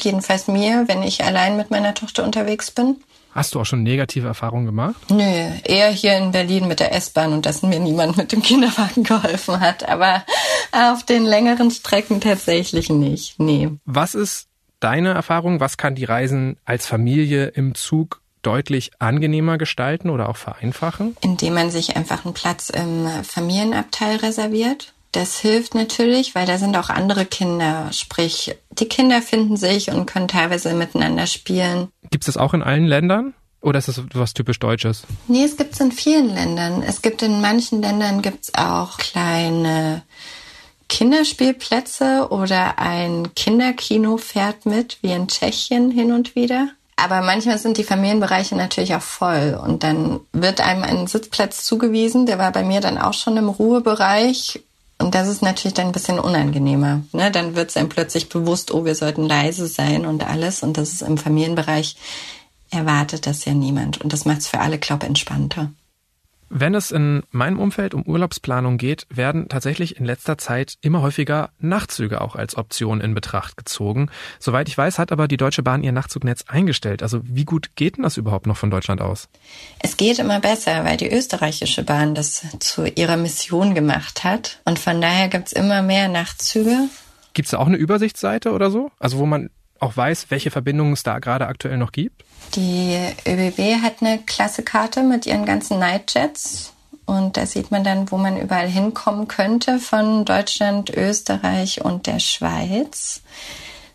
jedenfalls 0.01 0.49
mir, 0.49 0.85
wenn 0.89 1.03
ich 1.03 1.25
allein 1.25 1.57
mit 1.57 1.71
meiner 1.71 1.95
Tochter 1.95 2.25
unterwegs 2.25 2.71
bin. 2.71 2.97
Hast 3.33 3.55
du 3.55 3.61
auch 3.61 3.65
schon 3.65 3.85
negative 3.85 4.27
Erfahrungen 4.27 4.67
gemacht? 4.67 4.97
Nö, 5.09 5.51
eher 5.65 5.91
hier 5.91 6.17
in 6.17 6.33
Berlin 6.33 6.67
mit 6.67 6.81
der 6.81 6.93
S-Bahn 6.95 7.33
und 7.33 7.47
dass 7.47 7.63
mir 7.63 7.79
niemand 7.79 8.17
mit 8.17 8.33
dem 8.33 8.43
Kinderwagen 8.43 9.05
geholfen 9.05 9.61
hat. 9.61 9.89
Aber 9.89 10.25
auf 10.73 11.05
den 11.05 11.25
längeren 11.25 11.71
Strecken 11.71 12.21
tatsächlich 12.21 12.91
nicht. 12.91 13.39
Nee. 13.39 13.71
Was 13.85 14.15
ist 14.15 14.49
deine 14.81 15.11
Erfahrung? 15.11 15.61
Was 15.61 15.77
kann 15.77 15.95
die 15.95 16.05
Reisen 16.05 16.57
als 16.65 16.87
Familie 16.87 17.47
im 17.47 17.75
Zug 17.75 18.20
deutlich 18.43 18.91
angenehmer 18.99 19.59
gestalten 19.59 20.11
oder 20.11 20.29
auch 20.29 20.37
vereinfachen? 20.37 21.17
Indem 21.21 21.55
man 21.55 21.71
sich 21.71 21.97
einfach 21.97 22.25
einen 22.25 22.35
Platz 22.35 22.71
im 22.71 23.07
Familienabteil 23.23 24.17
reserviert. 24.17 24.93
Das 25.13 25.41
hilft 25.41 25.75
natürlich, 25.75 26.35
weil 26.35 26.47
da 26.47 26.57
sind 26.57 26.77
auch 26.77 26.89
andere 26.89 27.27
Kinder. 27.27 27.89
Sprich, 27.93 28.55
die 28.71 28.87
Kinder 28.87 29.21
finden 29.23 29.57
sich 29.57 29.91
und 29.91 30.07
können 30.07 30.29
teilweise 30.29 30.73
miteinander 30.75 31.27
spielen. 31.27 31.89
Gibt 32.11 32.25
es 32.25 32.27
das 32.27 32.37
auch 32.37 32.55
in 32.55 32.63
allen 32.63 32.87
Ländern? 32.87 33.35
Oder 33.61 33.79
ist 33.79 33.89
das 33.89 34.03
was 34.15 34.33
typisch 34.33 34.59
Deutsches? 34.59 35.03
Nee, 35.29 35.45
es 35.45 35.57
gibt 35.57 35.75
es 35.75 35.81
in 35.81 35.93
vielen 35.93 36.33
Ländern. 36.33 36.83
Es 36.83 37.03
gibt 37.03 37.23
in 37.23 37.41
manchen 37.41 37.83
Ländern 37.83 38.23
gibt's 38.23 38.55
auch 38.55 38.97
kleine 38.99 40.03
Kinderspielplätze 40.89 42.29
oder 42.31 42.79
ein 42.79 43.35
Kinderkino 43.35 44.17
fährt 44.17 44.65
mit, 44.65 44.99
wie 45.03 45.13
in 45.13 45.29
Tschechien 45.29 45.91
hin 45.91 46.13
und 46.13 46.35
wieder. 46.35 46.71
Aber 47.03 47.23
manchmal 47.23 47.59
sind 47.59 47.79
die 47.79 47.85
Familienbereiche 47.85 48.55
natürlich 48.57 48.95
auch 48.95 49.03
voll 49.03 49.59
und 49.63 49.83
dann 49.83 50.21
wird 50.33 50.61
einem 50.61 50.83
ein 50.83 51.07
Sitzplatz 51.07 51.65
zugewiesen. 51.65 52.27
Der 52.27 52.39
war 52.39 52.53
bei 52.53 52.63
mir 52.63 52.81
dann 52.81 52.99
auch 52.99 53.15
schon 53.15 53.37
im 53.37 53.49
Ruhebereich. 53.49 54.63
Und 54.99 55.15
das 55.15 55.29
ist 55.29 55.41
natürlich 55.41 55.73
dann 55.73 55.87
ein 55.87 55.93
bisschen 55.93 56.19
unangenehmer. 56.19 57.01
Ne? 57.13 57.31
Dann 57.31 57.57
wird 57.57 57.71
es 57.71 57.77
einem 57.79 57.89
plötzlich 57.89 58.29
bewusst, 58.29 58.73
oh, 58.73 58.85
wir 58.85 58.95
sollten 58.95 59.27
leise 59.27 59.67
sein 59.67 60.05
und 60.05 60.27
alles. 60.29 60.63
Und 60.63 60.77
das 60.77 60.93
ist 60.93 61.03
im 61.03 61.17
Familienbereich 61.17 61.97
erwartet 62.71 63.27
das 63.27 63.47
ja 63.47 63.55
niemand. 63.55 64.01
Und 64.01 64.13
das 64.13 64.27
macht 64.27 64.41
es 64.41 64.49
für 64.49 64.61
alle, 64.61 64.79
glaube 64.79 65.07
entspannter. 65.07 65.71
Wenn 66.53 66.75
es 66.75 66.91
in 66.91 67.23
meinem 67.31 67.61
Umfeld 67.61 67.95
um 67.95 68.03
Urlaubsplanung 68.03 68.77
geht, 68.77 69.07
werden 69.09 69.49
tatsächlich 69.49 69.99
in 69.99 70.05
letzter 70.05 70.37
Zeit 70.37 70.75
immer 70.81 71.01
häufiger 71.01 71.51
Nachtzüge 71.61 72.21
auch 72.21 72.35
als 72.35 72.57
Option 72.57 73.01
in 73.01 73.15
Betracht 73.15 73.57
gezogen. 73.57 74.11
Soweit 74.41 74.69
ich 74.69 74.77
weiß, 74.77 74.99
hat 74.99 75.13
aber 75.13 75.29
die 75.29 75.37
Deutsche 75.37 75.63
Bahn 75.63 75.85
ihr 75.85 75.93
Nachtzugnetz 75.93 76.47
eingestellt. 76.49 77.05
Also 77.05 77.21
wie 77.23 77.45
gut 77.45 77.77
geht 77.77 77.99
denn 77.99 78.03
das 78.03 78.17
überhaupt 78.17 78.49
noch 78.49 78.57
von 78.57 78.69
Deutschland 78.69 79.01
aus? 79.01 79.29
Es 79.79 79.97
geht 79.97 80.19
immer 80.19 80.41
besser, 80.41 80.85
weil 80.85 80.97
die 80.97 81.13
österreichische 81.13 81.85
Bahn 81.85 82.17
das 82.17 82.45
zu 82.59 82.85
ihrer 82.85 83.17
Mission 83.17 83.77
gemacht 83.77 84.25
hat. 84.25 84.61
Und 84.65 84.81
von 84.81 85.01
daher 85.01 85.29
gibt's 85.29 85.53
immer 85.53 85.83
mehr 85.83 86.09
Nachtzüge. 86.09 86.89
Gibt's 87.33 87.53
da 87.53 87.59
auch 87.59 87.69
eine 87.69 87.77
Übersichtsseite 87.77 88.51
oder 88.51 88.73
so? 88.73 88.91
Also 88.99 89.19
wo 89.19 89.27
man 89.27 89.51
auch 89.81 89.97
weiß, 89.97 90.27
welche 90.31 90.51
Verbindungen 90.51 90.93
es 90.93 91.03
da 91.03 91.19
gerade 91.19 91.47
aktuell 91.47 91.77
noch 91.77 91.93
gibt? 91.93 92.25
Die 92.55 92.99
ÖBB 93.27 93.83
hat 93.83 93.97
eine 94.01 94.19
Klassekarte 94.19 95.03
mit 95.03 95.27
ihren 95.27 95.45
ganzen 95.45 95.79
Nightjets. 95.79 96.73
Und 97.07 97.37
da 97.37 97.45
sieht 97.45 97.73
man 97.73 97.83
dann, 97.83 98.11
wo 98.11 98.17
man 98.17 98.41
überall 98.41 98.69
hinkommen 98.69 99.27
könnte 99.27 99.81
von 99.81 100.25
Deutschland, 100.25 100.91
Österreich 100.91 101.85
und 101.85 102.07
der 102.07 102.21
Schweiz. 102.21 103.23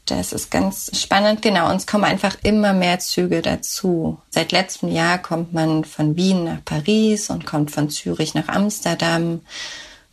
Das 0.06 0.34
ist 0.34 0.52
ganz 0.52 0.92
spannend. 1.02 1.42
Genau, 1.42 1.72
uns 1.72 1.88
kommen 1.88 2.04
einfach 2.04 2.36
immer 2.44 2.74
mehr 2.74 3.00
Züge 3.00 3.42
dazu. 3.42 4.20
Seit 4.30 4.52
letztem 4.52 4.90
Jahr 4.92 5.18
kommt 5.18 5.54
man 5.54 5.84
von 5.86 6.16
Wien 6.16 6.44
nach 6.44 6.64
Paris 6.64 7.30
und 7.30 7.46
kommt 7.46 7.72
von 7.72 7.90
Zürich 7.90 8.34
nach 8.34 8.50
Amsterdam 8.50 9.42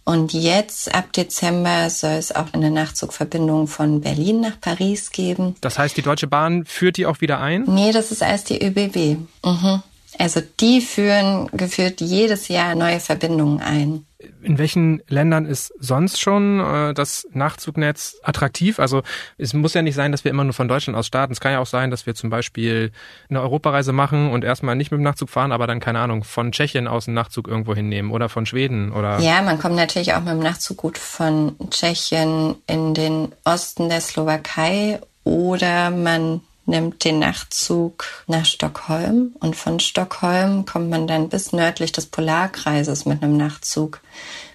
und 0.04 0.32
jetzt 0.32 0.94
ab 0.94 1.12
Dezember 1.12 1.88
soll 1.88 2.12
es 2.12 2.34
auch 2.34 2.52
eine 2.52 2.70
Nachtzugverbindung 2.70 3.68
von 3.68 4.00
Berlin 4.00 4.40
nach 4.40 4.60
Paris 4.60 5.10
geben. 5.10 5.54
Das 5.60 5.78
heißt, 5.78 5.96
die 5.96 6.02
Deutsche 6.02 6.26
Bahn 6.26 6.64
führt 6.64 6.96
die 6.96 7.06
auch 7.06 7.20
wieder 7.20 7.40
ein? 7.40 7.64
Nee, 7.68 7.92
das 7.92 8.10
ist 8.10 8.22
erst 8.22 8.50
die 8.50 8.64
ÖBB. 8.64 9.18
Mhm. 9.44 9.82
Also 10.18 10.40
die 10.60 10.80
führen 10.80 11.48
geführt 11.52 12.00
jedes 12.00 12.48
Jahr 12.48 12.74
neue 12.74 13.00
Verbindungen 13.00 13.60
ein. 13.60 14.06
In 14.42 14.58
welchen 14.58 15.02
Ländern 15.08 15.46
ist 15.46 15.72
sonst 15.80 16.20
schon 16.20 16.60
äh, 16.60 16.94
das 16.94 17.26
Nachzugnetz 17.32 18.16
attraktiv? 18.22 18.78
Also 18.78 19.02
es 19.36 19.52
muss 19.52 19.74
ja 19.74 19.82
nicht 19.82 19.96
sein, 19.96 20.12
dass 20.12 20.24
wir 20.24 20.30
immer 20.30 20.44
nur 20.44 20.52
von 20.52 20.68
Deutschland 20.68 20.96
aus 20.96 21.08
starten. 21.08 21.32
Es 21.32 21.40
kann 21.40 21.52
ja 21.52 21.58
auch 21.58 21.66
sein, 21.66 21.90
dass 21.90 22.06
wir 22.06 22.14
zum 22.14 22.30
Beispiel 22.30 22.92
eine 23.28 23.40
Europareise 23.40 23.92
machen 23.92 24.30
und 24.30 24.44
erstmal 24.44 24.76
nicht 24.76 24.92
mit 24.92 24.98
dem 24.98 25.04
Nachtzug 25.04 25.28
fahren, 25.28 25.50
aber 25.50 25.66
dann, 25.66 25.80
keine 25.80 25.98
Ahnung, 25.98 26.22
von 26.22 26.52
Tschechien 26.52 26.86
aus 26.86 27.08
einen 27.08 27.14
Nachtzug 27.14 27.48
irgendwo 27.48 27.74
hinnehmen 27.74 28.12
oder 28.12 28.28
von 28.28 28.46
Schweden 28.46 28.92
oder. 28.92 29.18
Ja, 29.18 29.42
man 29.42 29.58
kommt 29.58 29.76
natürlich 29.76 30.14
auch 30.14 30.20
mit 30.20 30.30
dem 30.30 30.40
Nachtzug 30.40 30.76
gut 30.76 30.98
von 30.98 31.56
Tschechien 31.70 32.56
in 32.66 32.94
den 32.94 33.32
Osten 33.44 33.88
der 33.88 34.00
Slowakei 34.00 35.00
oder 35.24 35.90
man 35.90 36.42
nimmt 36.72 37.04
den 37.04 37.20
Nachtzug 37.20 38.06
nach 38.26 38.44
Stockholm 38.44 39.36
und 39.38 39.54
von 39.54 39.78
Stockholm 39.78 40.64
kommt 40.64 40.90
man 40.90 41.06
dann 41.06 41.28
bis 41.28 41.52
nördlich 41.52 41.92
des 41.92 42.06
Polarkreises 42.06 43.04
mit 43.04 43.22
einem 43.22 43.36
Nachtzug 43.36 44.00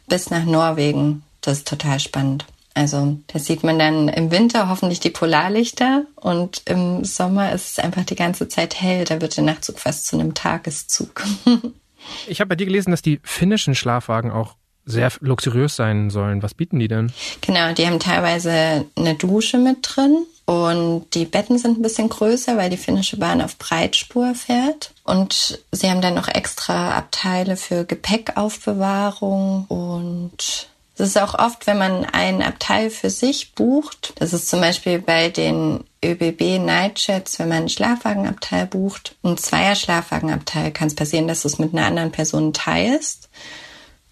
bis 0.07 0.29
nach 0.29 0.43
Norwegen. 0.43 1.23
Das 1.41 1.59
ist 1.59 1.67
total 1.67 1.99
spannend. 1.99 2.45
Also 2.73 3.17
da 3.27 3.39
sieht 3.39 3.63
man 3.63 3.79
dann 3.79 4.07
im 4.07 4.31
Winter 4.31 4.67
hoffentlich 4.67 4.99
die 4.99 5.09
Polarlichter 5.11 6.05
und 6.15 6.63
im 6.65 7.05
Sommer 7.05 7.51
ist 7.51 7.71
es 7.71 7.79
einfach 7.79 8.03
die 8.03 8.15
ganze 8.15 8.47
Zeit 8.47 8.81
hell. 8.81 9.05
Da 9.05 9.21
wird 9.21 9.37
der 9.37 9.43
Nachtzug 9.43 9.79
fast 9.79 10.07
zu 10.07 10.19
einem 10.19 10.33
Tageszug. 10.33 11.23
ich 12.27 12.39
habe 12.39 12.49
bei 12.49 12.55
dir 12.55 12.65
gelesen, 12.65 12.91
dass 12.91 13.01
die 13.01 13.19
finnischen 13.23 13.75
Schlafwagen 13.75 14.31
auch 14.31 14.55
sehr 14.85 15.11
luxuriös 15.19 15.75
sein 15.75 16.09
sollen. 16.09 16.41
Was 16.41 16.55
bieten 16.55 16.79
die 16.79 16.87
denn? 16.87 17.11
Genau, 17.41 17.73
die 17.73 17.85
haben 17.85 17.99
teilweise 17.99 18.85
eine 18.95 19.15
Dusche 19.15 19.57
mit 19.59 19.77
drin 19.81 20.25
und 20.47 21.07
die 21.13 21.25
Betten 21.25 21.59
sind 21.59 21.77
ein 21.77 21.81
bisschen 21.81 22.07
größer, 22.07 22.55
weil 22.55 22.69
die 22.69 22.77
finnische 22.77 23.17
Bahn 23.17 23.41
auf 23.41 23.57
Breitspur 23.57 24.33
fährt. 24.33 24.93
Und 25.03 25.59
sie 25.73 25.91
haben 25.91 25.99
dann 25.99 26.13
noch 26.13 26.29
extra 26.29 26.97
Abteile 26.97 27.57
für 27.57 27.83
Gepäckaufbewahrung 27.83 29.65
und 29.67 30.69
es 30.95 31.09
ist 31.09 31.21
auch 31.21 31.37
oft, 31.37 31.67
wenn 31.67 31.77
man 31.77 32.05
ein 32.05 32.41
Abteil 32.41 32.89
für 32.89 33.09
sich 33.09 33.53
bucht, 33.55 34.13
das 34.15 34.33
ist 34.33 34.49
zum 34.49 34.61
Beispiel 34.61 34.99
bei 34.99 35.29
den 35.29 35.83
ÖBB 36.03 36.59
Nightjets, 36.59 37.37
wenn 37.37 37.49
man 37.49 37.63
ein 37.63 37.69
Schlafwagenabteil 37.69 38.67
bucht, 38.67 39.15
ein 39.23 39.37
Zweier-Schlafwagenabteil, 39.37 40.71
kann 40.71 40.87
es 40.87 40.95
passieren, 40.95 41.27
dass 41.27 41.41
du 41.41 41.49
es 41.49 41.59
mit 41.59 41.73
einer 41.73 41.85
anderen 41.85 42.11
Person 42.11 42.53
teilst. 42.53 43.29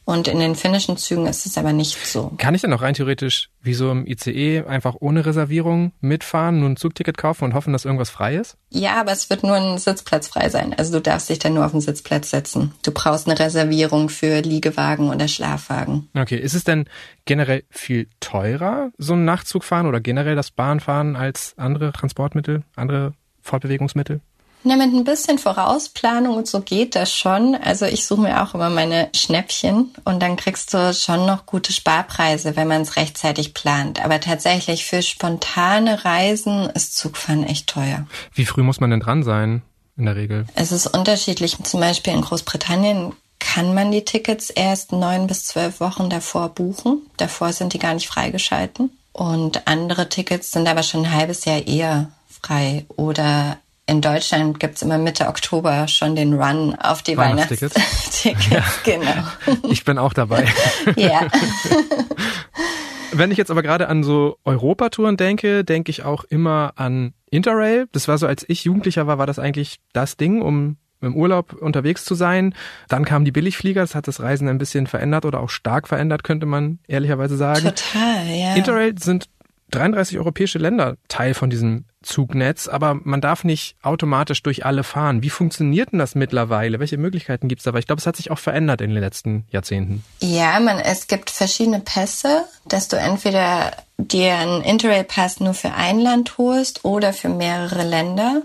Und 0.05 0.27
in 0.27 0.39
den 0.39 0.55
finnischen 0.55 0.97
Zügen 0.97 1.25
ist 1.25 1.45
es 1.45 1.57
aber 1.57 1.73
nicht 1.73 2.05
so. 2.05 2.31
Kann 2.37 2.53
ich 2.53 2.61
dann 2.61 2.71
auch 2.73 2.81
rein 2.81 2.93
theoretisch 2.93 3.49
wie 3.61 3.73
so 3.73 3.89
im 3.91 4.05
ICE 4.05 4.63
einfach 4.67 4.95
ohne 4.99 5.25
Reservierung 5.25 5.93
mitfahren, 5.99 6.59
nur 6.59 6.69
ein 6.69 6.77
Zugticket 6.77 7.17
kaufen 7.17 7.45
und 7.45 7.53
hoffen, 7.55 7.73
dass 7.73 7.85
irgendwas 7.85 8.11
frei 8.11 8.35
ist? 8.35 8.55
Ja, 8.69 8.99
aber 9.01 9.11
es 9.11 9.29
wird 9.31 9.43
nur 9.43 9.55
ein 9.55 9.79
Sitzplatz 9.79 10.27
frei 10.27 10.49
sein. 10.49 10.75
Also 10.77 10.93
du 10.93 11.01
darfst 11.01 11.29
dich 11.29 11.39
dann 11.39 11.55
nur 11.55 11.65
auf 11.65 11.71
den 11.71 11.81
Sitzplatz 11.81 12.29
setzen. 12.29 12.71
Du 12.83 12.91
brauchst 12.91 13.27
eine 13.27 13.39
Reservierung 13.39 14.09
für 14.09 14.41
Liegewagen 14.41 15.09
oder 15.09 15.27
Schlafwagen. 15.27 16.07
Okay, 16.15 16.37
ist 16.37 16.53
es 16.53 16.63
denn 16.63 16.85
generell 17.25 17.63
viel 17.71 18.07
teurer, 18.19 18.91
so 18.99 19.13
ein 19.13 19.25
Nachtzug 19.25 19.63
fahren 19.63 19.87
oder 19.87 19.99
generell 19.99 20.35
das 20.35 20.51
Bahnfahren 20.51 21.15
als 21.15 21.55
andere 21.57 21.91
Transportmittel, 21.91 22.63
andere 22.75 23.13
Fortbewegungsmittel? 23.41 24.21
Na, 24.67 24.77
mit 24.77 24.91
ein 24.95 25.03
bisschen 25.03 25.37
Vorausplanung 25.37 26.37
und 26.37 26.47
so 26.47 26.59
geht 26.59 26.95
das 26.95 27.13
schon. 27.13 27.53
Also 27.53 27.85
ich 27.85 28.03
suche 28.07 28.21
mir 28.21 28.41
auch 28.41 28.55
immer 28.55 28.71
meine 28.71 29.09
Schnäppchen 29.15 29.93
und 30.05 30.23
dann 30.23 30.37
kriegst 30.37 30.73
du 30.73 30.91
schon 30.91 31.27
noch 31.27 31.45
gute 31.45 31.71
Sparpreise, 31.71 32.55
wenn 32.55 32.67
man 32.67 32.81
es 32.81 32.95
rechtzeitig 32.95 33.53
plant. 33.53 34.03
Aber 34.03 34.19
tatsächlich 34.19 34.85
für 34.85 35.03
spontane 35.03 36.03
Reisen 36.03 36.67
ist 36.71 36.97
Zugfahren 36.97 37.43
echt 37.43 37.67
teuer. 37.67 38.07
Wie 38.33 38.45
früh 38.45 38.63
muss 38.63 38.79
man 38.79 38.89
denn 38.89 39.01
dran 39.01 39.21
sein 39.21 39.61
in 39.97 40.05
der 40.05 40.15
Regel? 40.15 40.47
Es 40.55 40.71
ist 40.71 40.87
unterschiedlich. 40.87 41.57
Zum 41.63 41.79
Beispiel 41.79 42.13
in 42.13 42.21
Großbritannien 42.21 43.13
kann 43.37 43.75
man 43.75 43.91
die 43.91 44.03
Tickets 44.03 44.49
erst 44.49 44.91
neun 44.91 45.27
bis 45.27 45.45
zwölf 45.45 45.79
Wochen 45.79 46.09
davor 46.09 46.49
buchen. 46.49 47.03
Davor 47.17 47.53
sind 47.53 47.73
die 47.73 47.79
gar 47.79 47.93
nicht 47.93 48.07
freigeschalten. 48.07 48.89
Und 49.13 49.67
andere 49.67 50.09
Tickets 50.09 50.49
sind 50.49 50.67
aber 50.67 50.81
schon 50.81 51.05
ein 51.05 51.13
halbes 51.13 51.45
Jahr 51.45 51.67
eher 51.67 52.09
frei 52.41 52.85
oder 52.95 53.59
in 53.87 54.01
Deutschland 54.01 54.59
gibt's 54.59 54.81
immer 54.81 54.97
Mitte 54.97 55.27
Oktober 55.27 55.87
schon 55.87 56.15
den 56.15 56.33
Run 56.33 56.75
auf 56.75 57.03
die 57.03 57.17
Weihnachtstickets. 57.17 57.75
Weihnachtstickets, 57.75 58.49
ja. 58.49 58.63
genau. 58.83 59.23
Ich 59.69 59.85
bin 59.85 59.97
auch 59.97 60.13
dabei. 60.13 60.45
ja. 60.95 61.27
Wenn 63.11 63.31
ich 63.31 63.37
jetzt 63.37 63.51
aber 63.51 63.61
gerade 63.61 63.87
an 63.87 64.03
so 64.03 64.37
Europatouren 64.43 65.17
denke, 65.17 65.63
denke 65.63 65.89
ich 65.89 66.03
auch 66.03 66.23
immer 66.25 66.73
an 66.75 67.13
Interrail. 67.29 67.87
Das 67.91 68.07
war 68.07 68.17
so, 68.17 68.27
als 68.27 68.43
ich 68.47 68.65
Jugendlicher 68.65 69.07
war, 69.07 69.17
war 69.17 69.27
das 69.27 69.39
eigentlich 69.39 69.79
das 69.93 70.17
Ding, 70.17 70.41
um 70.41 70.77
im 71.01 71.15
Urlaub 71.15 71.53
unterwegs 71.53 72.03
zu 72.03 72.15
sein. 72.15 72.55
Dann 72.89 73.05
kamen 73.05 73.23
die 73.23 73.31
Billigflieger, 73.31 73.81
das 73.81 73.95
hat 73.95 74.07
das 74.07 74.19
Reisen 74.19 74.47
ein 74.49 74.57
bisschen 74.57 74.87
verändert 74.87 75.25
oder 75.25 75.39
auch 75.39 75.49
stark 75.49 75.87
verändert, 75.87 76.23
könnte 76.23 76.45
man 76.45 76.79
ehrlicherweise 76.87 77.37
sagen. 77.37 77.61
Total, 77.63 78.27
ja. 78.27 78.55
Interrail 78.55 78.97
sind 78.97 79.29
33 79.71 80.17
europäische 80.17 80.57
Länder 80.57 80.97
Teil 81.07 81.33
von 81.33 81.49
diesem 81.49 81.85
Zugnetz, 82.05 82.67
aber 82.67 82.99
man 83.03 83.19
darf 83.19 83.43
nicht 83.43 83.75
automatisch 83.81 84.41
durch 84.43 84.65
alle 84.65 84.83
fahren. 84.83 85.23
Wie 85.23 85.29
funktioniert 85.29 85.91
denn 85.91 85.99
das 85.99 86.15
mittlerweile? 86.15 86.79
Welche 86.79 86.97
Möglichkeiten 86.97 87.47
gibt 87.47 87.59
es 87.59 87.65
da? 87.65 87.73
Weil 87.73 87.79
ich 87.79 87.87
glaube, 87.87 87.99
es 87.99 88.07
hat 88.07 88.15
sich 88.15 88.31
auch 88.31 88.39
verändert 88.39 88.81
in 88.81 88.91
den 88.91 88.99
letzten 88.99 89.45
Jahrzehnten. 89.49 90.03
Ja, 90.21 90.59
man, 90.59 90.79
es 90.79 91.07
gibt 91.07 91.29
verschiedene 91.29 91.79
Pässe, 91.79 92.45
dass 92.65 92.87
du 92.87 92.97
entweder 92.97 93.71
dir 93.97 94.35
einen 94.35 94.61
Interrail-Pass 94.61 95.39
nur 95.39 95.53
für 95.53 95.73
ein 95.73 95.99
Land 95.99 96.37
holst 96.37 96.85
oder 96.85 97.13
für 97.13 97.29
mehrere 97.29 97.83
Länder. 97.83 98.43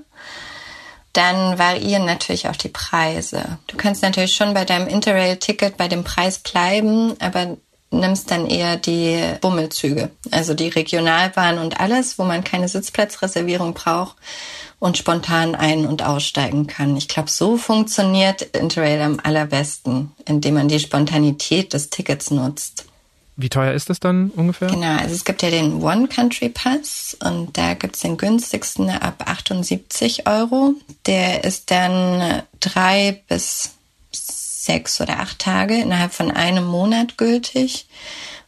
Dann 1.13 1.59
variieren 1.59 2.07
natürlich 2.07 2.49
auch 2.49 2.57
die 2.57 2.69
Preise. 2.69 3.59
Du 3.67 3.77
kannst 3.77 4.03
natürlich 4.03 4.35
schon 4.35 4.55
bei 4.55 4.65
deinem 4.65 4.87
Interrail-Ticket 4.87 5.77
bei 5.77 5.89
dem 5.89 6.05
Preis 6.05 6.39
bleiben, 6.39 7.15
aber 7.21 7.57
nimmst 7.91 8.31
dann 8.31 8.47
eher 8.47 8.77
die 8.77 9.21
Bummelzüge, 9.41 10.11
also 10.31 10.55
die 10.55 10.69
Regionalbahn 10.69 11.59
und 11.59 11.81
alles, 11.81 12.19
wo 12.19 12.25
man 12.25 12.45
keine 12.45 12.69
Sitzplatzreservierung 12.69 13.75
braucht 13.75 14.17
und 14.79 14.97
spontan 14.97 15.55
ein- 15.55 15.87
und 15.87 16.03
aussteigen 16.03 16.67
kann. 16.67 16.97
Ich 16.97 17.09
glaube, 17.09 17.31
so 17.31 17.57
funktioniert 17.57 18.43
Interrail 18.43 19.01
am 19.03 19.21
allerbesten, 19.23 20.13
indem 20.27 20.55
man 20.55 20.69
die 20.69 20.81
Spontanität 20.81 21.73
des 21.73 21.91
Tickets 21.91 22.31
nutzt. 22.31 22.87
Wie 23.37 23.49
teuer 23.49 23.73
ist 23.73 23.89
das 23.89 24.01
dann 24.01 24.31
ungefähr? 24.37 24.69
Genau, 24.69 24.99
also 24.99 25.15
es 25.15 25.25
gibt 25.25 25.43
ja 25.43 25.51
den 25.51 25.83
One 25.83 26.09
Country 26.09 26.51
Pass 26.51 27.17
und 27.25 27.57
da 27.57 27.73
gibt's 27.73 28.01
den 28.01 28.19
günstigsten 28.19 28.91
ab 28.91 29.25
78 29.25 30.27
Euro. 30.27 30.75
Der 31.07 31.45
ist 31.45 31.71
dann 31.71 32.43
drei 32.61 33.23
bis 33.29 33.71
sechs 34.65 35.01
oder 35.01 35.21
acht 35.21 35.39
Tage 35.39 35.81
innerhalb 35.81 36.13
von 36.13 36.31
einem 36.31 36.65
Monat 36.65 37.19
gültig. 37.19 37.87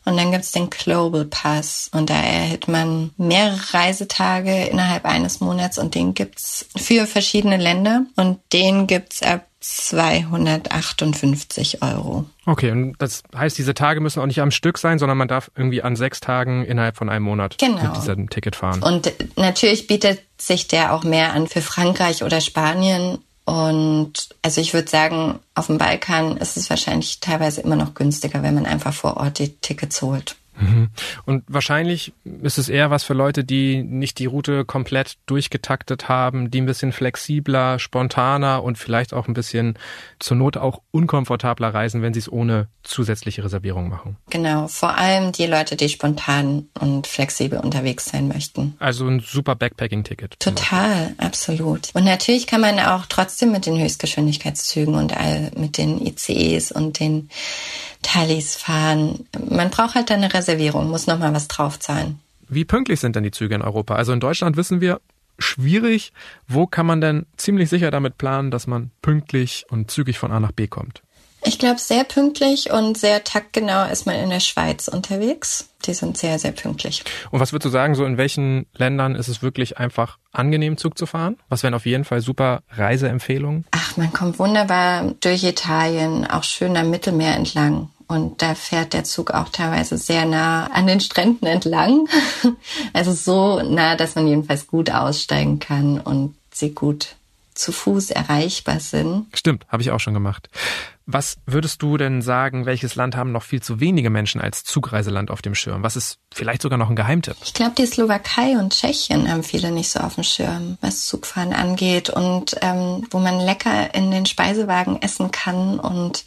Und 0.04 0.16
dann 0.16 0.32
gibt's 0.32 0.50
den 0.50 0.68
Global 0.68 1.24
Pass 1.24 1.88
und 1.92 2.10
da 2.10 2.14
erhält 2.14 2.66
man 2.66 3.10
mehrere 3.16 3.72
Reisetage 3.72 4.66
innerhalb 4.66 5.04
eines 5.04 5.40
Monats 5.40 5.78
und 5.78 5.94
den 5.94 6.14
gibt's 6.14 6.66
für 6.76 7.06
verschiedene 7.06 7.56
Länder 7.56 8.04
und 8.16 8.40
den 8.52 8.88
gibt's 8.88 9.22
ab 9.22 9.46
258 9.62 11.82
Euro. 11.82 12.24
Okay, 12.46 12.72
und 12.72 12.96
das 12.98 13.22
heißt, 13.34 13.56
diese 13.56 13.72
Tage 13.74 14.00
müssen 14.00 14.20
auch 14.20 14.26
nicht 14.26 14.40
am 14.40 14.50
Stück 14.50 14.78
sein, 14.78 14.98
sondern 14.98 15.18
man 15.18 15.28
darf 15.28 15.52
irgendwie 15.56 15.82
an 15.82 15.94
sechs 15.94 16.18
Tagen 16.18 16.64
innerhalb 16.64 16.96
von 16.96 17.08
einem 17.08 17.24
Monat 17.24 17.58
genau. 17.58 17.80
mit 17.80 17.96
diesem 17.96 18.28
Ticket 18.28 18.56
fahren. 18.56 18.82
Und 18.82 19.12
natürlich 19.36 19.86
bietet 19.86 20.20
sich 20.36 20.66
der 20.66 20.92
auch 20.92 21.04
mehr 21.04 21.32
an 21.32 21.46
für 21.46 21.62
Frankreich 21.62 22.24
oder 22.24 22.40
Spanien 22.40 23.18
und 23.44 24.28
also 24.42 24.60
ich 24.60 24.72
würde 24.72 24.88
sagen, 24.88 25.40
auf 25.54 25.66
dem 25.66 25.78
Balkan 25.78 26.36
ist 26.36 26.56
es 26.56 26.70
wahrscheinlich 26.70 27.20
teilweise 27.20 27.60
immer 27.60 27.76
noch 27.76 27.94
günstiger, 27.94 28.42
wenn 28.42 28.54
man 28.54 28.66
einfach 28.66 28.94
vor 28.94 29.16
Ort 29.16 29.38
die 29.38 29.56
Tickets 29.56 30.00
holt. 30.02 30.36
Mhm. 30.58 30.90
Und 31.24 31.44
wahrscheinlich 31.48 32.12
ist 32.24 32.58
es 32.58 32.68
eher 32.68 32.90
was 32.90 33.04
für 33.04 33.14
Leute, 33.14 33.44
die 33.44 33.82
nicht 33.82 34.18
die 34.18 34.26
Route 34.26 34.64
komplett 34.64 35.16
durchgetaktet 35.26 36.08
haben, 36.08 36.50
die 36.50 36.60
ein 36.60 36.66
bisschen 36.66 36.92
flexibler, 36.92 37.78
spontaner 37.78 38.62
und 38.62 38.78
vielleicht 38.78 39.14
auch 39.14 39.28
ein 39.28 39.34
bisschen 39.34 39.78
zur 40.18 40.36
Not 40.36 40.56
auch 40.56 40.82
unkomfortabler 40.90 41.72
reisen, 41.72 42.02
wenn 42.02 42.14
sie 42.14 42.20
es 42.20 42.30
ohne 42.30 42.68
zusätzliche 42.82 43.44
Reservierung 43.44 43.88
machen. 43.88 44.16
Genau, 44.30 44.68
vor 44.68 44.96
allem 44.96 45.32
die 45.32 45.46
Leute, 45.46 45.76
die 45.76 45.88
spontan 45.88 46.66
und 46.78 47.06
flexibel 47.06 47.58
unterwegs 47.58 48.06
sein 48.06 48.28
möchten. 48.28 48.74
Also 48.78 49.06
ein 49.06 49.20
super 49.20 49.54
Backpacking-Ticket. 49.54 50.38
Total, 50.40 51.14
absolut. 51.18 51.90
Und 51.94 52.04
natürlich 52.04 52.46
kann 52.46 52.60
man 52.60 52.78
auch 52.80 53.06
trotzdem 53.06 53.52
mit 53.52 53.66
den 53.66 53.80
Höchstgeschwindigkeitszügen 53.80 54.94
und 54.94 55.16
all 55.16 55.50
mit 55.56 55.78
den 55.78 56.04
ICEs 56.04 56.72
und 56.72 57.00
den 57.00 57.30
Thalys 58.02 58.56
fahren. 58.56 59.26
Man 59.48 59.70
braucht 59.70 59.94
halt 59.94 60.10
eine 60.10 60.34
Reservierung, 60.34 60.41
muss 60.88 61.06
nochmal 61.06 61.34
was 61.34 61.48
draufzahlen. 61.48 62.20
Wie 62.48 62.64
pünktlich 62.64 63.00
sind 63.00 63.16
denn 63.16 63.24
die 63.24 63.30
Züge 63.30 63.54
in 63.54 63.62
Europa? 63.62 63.94
Also 63.94 64.12
in 64.12 64.20
Deutschland 64.20 64.56
wissen 64.56 64.80
wir, 64.80 65.00
schwierig. 65.38 66.12
Wo 66.46 66.66
kann 66.66 66.86
man 66.86 67.00
denn 67.00 67.26
ziemlich 67.36 67.68
sicher 67.68 67.90
damit 67.90 68.18
planen, 68.18 68.50
dass 68.50 68.66
man 68.66 68.90
pünktlich 69.02 69.64
und 69.70 69.90
zügig 69.90 70.18
von 70.18 70.32
A 70.32 70.40
nach 70.40 70.52
B 70.52 70.66
kommt? 70.66 71.02
Ich 71.44 71.58
glaube, 71.58 71.80
sehr 71.80 72.04
pünktlich 72.04 72.70
und 72.70 72.96
sehr 72.96 73.24
taktgenau 73.24 73.90
ist 73.90 74.06
man 74.06 74.14
in 74.14 74.30
der 74.30 74.38
Schweiz 74.38 74.86
unterwegs. 74.86 75.68
Die 75.84 75.94
sind 75.94 76.16
sehr, 76.16 76.38
sehr 76.38 76.52
pünktlich. 76.52 77.02
Und 77.32 77.40
was 77.40 77.52
würdest 77.52 77.66
du 77.66 77.70
sagen, 77.70 77.96
so 77.96 78.04
in 78.04 78.16
welchen 78.16 78.66
Ländern 78.76 79.16
ist 79.16 79.26
es 79.26 79.42
wirklich 79.42 79.76
einfach 79.76 80.18
angenehm, 80.30 80.76
Zug 80.76 80.96
zu 80.96 81.06
fahren? 81.06 81.36
Was 81.48 81.64
wären 81.64 81.74
auf 81.74 81.84
jeden 81.84 82.04
Fall 82.04 82.20
super 82.20 82.62
Reiseempfehlungen? 82.70 83.64
Ach, 83.72 83.96
man 83.96 84.12
kommt 84.12 84.38
wunderbar 84.38 85.14
durch 85.20 85.42
Italien, 85.42 86.24
auch 86.28 86.44
schön 86.44 86.76
am 86.76 86.90
Mittelmeer 86.90 87.34
entlang. 87.34 87.88
Und 88.06 88.42
da 88.42 88.54
fährt 88.54 88.92
der 88.92 89.04
Zug 89.04 89.30
auch 89.30 89.48
teilweise 89.48 89.98
sehr 89.98 90.24
nah 90.24 90.66
an 90.66 90.86
den 90.86 91.00
Stränden 91.00 91.46
entlang. 91.46 92.08
Also 92.92 93.12
so 93.12 93.62
nah, 93.62 93.96
dass 93.96 94.14
man 94.14 94.26
jedenfalls 94.26 94.66
gut 94.66 94.90
aussteigen 94.90 95.58
kann 95.58 95.98
und 96.00 96.34
sie 96.52 96.74
gut 96.74 97.16
zu 97.54 97.72
Fuß 97.72 98.10
erreichbar 98.10 98.80
sind. 98.80 99.26
Stimmt, 99.34 99.66
habe 99.68 99.82
ich 99.82 99.90
auch 99.90 100.00
schon 100.00 100.14
gemacht. 100.14 100.48
Was 101.04 101.36
würdest 101.46 101.82
du 101.82 101.96
denn 101.96 102.22
sagen, 102.22 102.64
welches 102.64 102.94
Land 102.94 103.16
haben 103.16 103.32
noch 103.32 103.42
viel 103.42 103.60
zu 103.60 103.80
wenige 103.80 104.08
Menschen 104.08 104.40
als 104.40 104.62
Zugreiseland 104.62 105.30
auf 105.30 105.42
dem 105.42 105.54
Schirm? 105.54 105.82
Was 105.82 105.96
ist 105.96 106.18
vielleicht 106.32 106.62
sogar 106.62 106.78
noch 106.78 106.88
ein 106.88 106.96
Geheimtipp? 106.96 107.36
Ich 107.44 107.54
glaube, 107.54 107.72
die 107.76 107.86
Slowakei 107.86 108.56
und 108.56 108.72
Tschechien 108.72 109.28
haben 109.30 109.42
viele 109.42 109.72
nicht 109.72 109.90
so 109.90 110.00
auf 110.00 110.14
dem 110.14 110.24
Schirm, 110.24 110.78
was 110.80 111.06
Zugfahren 111.06 111.52
angeht 111.52 112.08
und 112.08 112.56
ähm, 112.62 113.06
wo 113.10 113.18
man 113.18 113.40
lecker 113.40 113.94
in 113.94 114.10
den 114.10 114.26
Speisewagen 114.26 115.02
essen 115.02 115.32
kann 115.32 115.80
und 115.80 116.24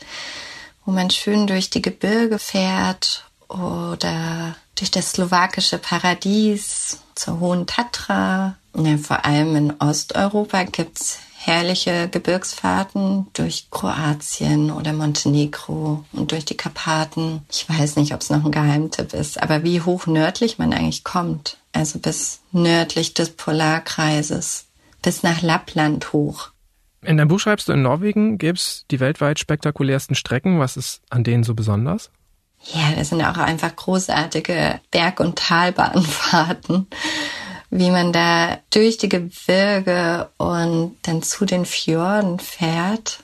wo 0.86 0.92
man 0.92 1.10
schön 1.10 1.48
durch 1.48 1.70
die 1.70 1.82
Gebirge 1.82 2.40
fährt 2.40 3.26
oder 3.50 4.56
durch 4.76 4.92
das 4.92 5.12
slowakische 5.12 5.78
Paradies 5.78 7.00
zur 7.16 7.40
Hohen 7.40 7.66
Tatra. 7.66 8.56
Ja, 8.76 8.98
vor 8.98 9.26
allem 9.26 9.56
in 9.56 9.74
Osteuropa 9.80 10.64
gibt's 10.64 11.20
herrliche 11.38 12.10
Gebirgsfahrten 12.10 13.28
durch 13.34 13.68
Kroatien 13.70 14.72
oder 14.72 14.94
Montenegro 14.94 16.04
und 16.12 16.32
durch 16.32 16.44
die 16.44 16.58
Karpaten. 16.58 17.46
Ich 17.52 17.70
weiß 17.70 17.98
nicht, 17.98 18.14
ob 18.14 18.22
es 18.22 18.32
noch 18.32 18.44
ein 18.44 18.52
Geheimtipp 18.52 19.14
ist, 19.14 19.42
aber 19.42 19.64
wie 19.64 19.82
hoch 19.82 20.08
nördlich 20.08 20.58
man 20.58 20.74
eigentlich 20.74 21.04
kommt. 21.04 21.58
Also 21.72 22.00
bis 22.00 22.40
nördlich 22.52 23.14
des 23.14 23.30
Polarkreises, 23.30 24.66
bis 25.02 25.24
nach 25.24 25.42
Lappland 25.42 26.14
hoch. 26.14 26.50
In 27.06 27.18
deinem 27.18 27.28
Buch 27.28 27.40
schreibst 27.40 27.68
du, 27.68 27.74
in 27.74 27.82
Norwegen 27.82 28.38
gäbe 28.38 28.58
es 28.58 28.86
die 28.92 29.00
weltweit 29.00 29.40
spektakulärsten 29.40 30.16
Strecken. 30.16 30.60
Was 30.60 30.78
ist 30.78 31.02
an 31.10 31.24
denen 31.24 31.44
so 31.44 31.54
besonders? 31.54 32.10
Ja, 32.74 32.94
das 32.96 33.10
sind 33.10 33.22
auch 33.22 33.38
einfach 33.38 33.76
großartige 33.76 34.80
Berg- 34.92 35.20
und 35.20 35.38
Talbahnfahrten 35.38 36.88
wie 37.78 37.92
man 37.92 38.14
da 38.14 38.60
durch 38.70 38.98
die 38.98 39.10
Gebirge 39.10 40.30
und 40.38 40.96
dann 41.04 41.22
zu 41.22 41.46
den 41.46 41.66
Fjorden 41.66 42.40
fährt. 42.40 43.20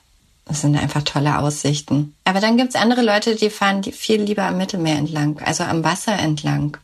Das 0.45 0.61
sind 0.61 0.75
einfach 0.75 1.03
tolle 1.03 1.39
Aussichten. 1.39 2.15
Aber 2.25 2.41
dann 2.41 2.57
gibt's 2.57 2.75
andere 2.75 3.01
Leute, 3.01 3.35
die 3.35 3.49
fahren 3.49 3.83
viel 3.83 4.21
lieber 4.21 4.43
am 4.43 4.57
Mittelmeer 4.57 4.97
entlang, 4.97 5.39
also 5.45 5.63
am 5.63 5.83
Wasser 5.83 6.17
entlang. 6.17 6.77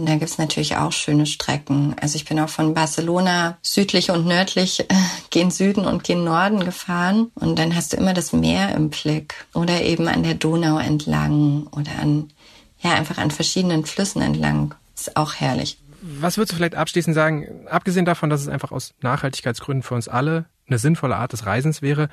Und 0.00 0.08
da 0.08 0.16
gibt's 0.16 0.38
natürlich 0.38 0.76
auch 0.76 0.92
schöne 0.92 1.26
Strecken. 1.26 1.94
Also 2.00 2.16
ich 2.16 2.24
bin 2.24 2.40
auch 2.40 2.48
von 2.48 2.72
Barcelona 2.72 3.58
südlich 3.60 4.10
und 4.10 4.26
nördlich, 4.26 4.80
äh, 4.80 4.94
gen 5.28 5.50
Süden 5.50 5.84
und 5.84 6.04
gen 6.04 6.24
Norden 6.24 6.64
gefahren. 6.64 7.30
Und 7.34 7.58
dann 7.58 7.76
hast 7.76 7.92
du 7.92 7.98
immer 7.98 8.14
das 8.14 8.32
Meer 8.32 8.74
im 8.74 8.88
Blick. 8.88 9.34
Oder 9.52 9.82
eben 9.82 10.08
an 10.08 10.22
der 10.22 10.32
Donau 10.34 10.78
entlang 10.78 11.66
oder 11.66 11.90
an, 12.00 12.30
ja, 12.80 12.94
einfach 12.94 13.18
an 13.18 13.30
verschiedenen 13.30 13.84
Flüssen 13.84 14.22
entlang. 14.22 14.74
Ist 14.96 15.18
auch 15.18 15.34
herrlich. 15.34 15.78
Was 16.00 16.38
würdest 16.38 16.52
du 16.52 16.56
vielleicht 16.56 16.76
abschließend 16.76 17.14
sagen, 17.14 17.66
abgesehen 17.68 18.06
davon, 18.06 18.30
dass 18.30 18.40
es 18.40 18.48
einfach 18.48 18.72
aus 18.72 18.94
Nachhaltigkeitsgründen 19.02 19.82
für 19.82 19.94
uns 19.94 20.08
alle 20.08 20.46
eine 20.66 20.78
sinnvolle 20.78 21.16
Art 21.16 21.34
des 21.34 21.44
Reisens 21.44 21.82
wäre, 21.82 22.08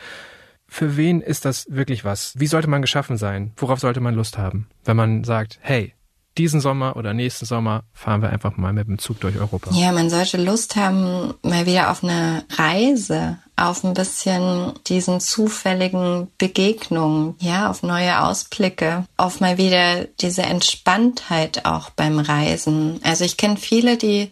für 0.67 0.97
wen 0.97 1.21
ist 1.21 1.45
das 1.45 1.67
wirklich 1.69 2.03
was? 2.03 2.33
Wie 2.37 2.47
sollte 2.47 2.69
man 2.69 2.81
geschaffen 2.81 3.15
sein? 3.15 3.53
Worauf 3.55 3.79
sollte 3.79 4.01
man 4.01 4.13
Lust 4.13 4.37
haben? 4.37 4.67
Wenn 4.83 4.97
man 4.97 5.23
sagt, 5.23 5.59
hey, 5.61 5.93
diesen 6.37 6.61
Sommer 6.61 6.95
oder 6.95 7.13
nächsten 7.13 7.45
Sommer 7.45 7.83
fahren 7.93 8.21
wir 8.21 8.29
einfach 8.29 8.57
mal 8.57 8.73
mit 8.73 8.87
dem 8.87 8.99
Zug 8.99 9.19
durch 9.19 9.37
Europa. 9.37 9.71
Ja, 9.73 9.91
man 9.91 10.09
sollte 10.09 10.37
Lust 10.37 10.75
haben, 10.75 11.33
mal 11.41 11.65
wieder 11.65 11.91
auf 11.91 12.03
eine 12.03 12.45
Reise, 12.55 13.37
auf 13.55 13.83
ein 13.83 13.93
bisschen 13.93 14.73
diesen 14.87 15.19
zufälligen 15.19 16.27
Begegnungen, 16.37 17.35
ja, 17.39 17.69
auf 17.69 17.83
neue 17.83 18.21
Ausblicke, 18.21 19.05
auf 19.17 19.39
mal 19.39 19.57
wieder 19.57 20.05
diese 20.21 20.43
Entspanntheit 20.43 21.65
auch 21.65 21.89
beim 21.89 22.19
Reisen. 22.19 22.99
Also 23.03 23.25
ich 23.25 23.37
kenne 23.37 23.57
viele, 23.57 23.97
die 23.97 24.31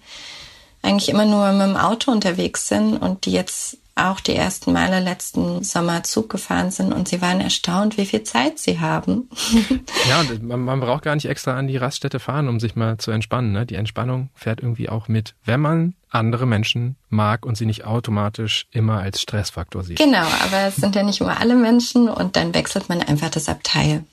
eigentlich 0.81 1.09
immer 1.09 1.25
nur 1.25 1.51
mit 1.51 1.67
dem 1.67 1.77
Auto 1.77 2.11
unterwegs 2.11 2.67
sind 2.67 2.97
und 2.97 3.25
die 3.25 3.31
jetzt 3.31 3.77
auch 3.95 4.19
die 4.19 4.35
ersten 4.35 4.73
Male 4.73 4.99
letzten 4.99 5.63
Sommer 5.63 6.03
Zug 6.03 6.29
gefahren 6.29 6.69
sind 6.69 6.91
und 6.91 7.07
sie 7.07 7.21
waren 7.21 7.39
erstaunt, 7.39 7.97
wie 7.97 8.05
viel 8.05 8.23
Zeit 8.23 8.59
sie 8.59 8.79
haben. 8.81 9.29
ja, 10.09 10.19
und 10.19 10.43
man, 10.43 10.59
man, 10.59 10.79
braucht 10.81 11.03
gar 11.03 11.15
nicht 11.15 11.29
extra 11.29 11.57
an 11.57 11.67
die 11.67 11.77
Raststätte 11.77 12.19
fahren, 12.19 12.49
um 12.49 12.59
sich 12.59 12.75
mal 12.75 12.97
zu 12.97 13.11
entspannen. 13.11 13.53
Ne? 13.53 13.65
Die 13.65 13.75
Entspannung 13.75 14.29
fährt 14.35 14.59
irgendwie 14.59 14.89
auch 14.89 15.07
mit, 15.07 15.33
wenn 15.45 15.61
man 15.61 15.95
andere 16.09 16.45
Menschen 16.45 16.97
mag 17.09 17.45
und 17.45 17.57
sie 17.57 17.65
nicht 17.65 17.85
automatisch 17.85 18.67
immer 18.71 18.99
als 18.99 19.21
Stressfaktor 19.21 19.83
sieht. 19.83 19.97
Genau, 19.97 20.25
aber 20.43 20.67
es 20.67 20.75
sind 20.75 20.95
ja 20.95 21.03
nicht 21.03 21.21
immer 21.21 21.39
alle 21.39 21.55
Menschen 21.55 22.09
und 22.09 22.35
dann 22.35 22.53
wechselt 22.53 22.89
man 22.89 23.01
einfach 23.01 23.29
das 23.29 23.49
Abteil. 23.49 24.03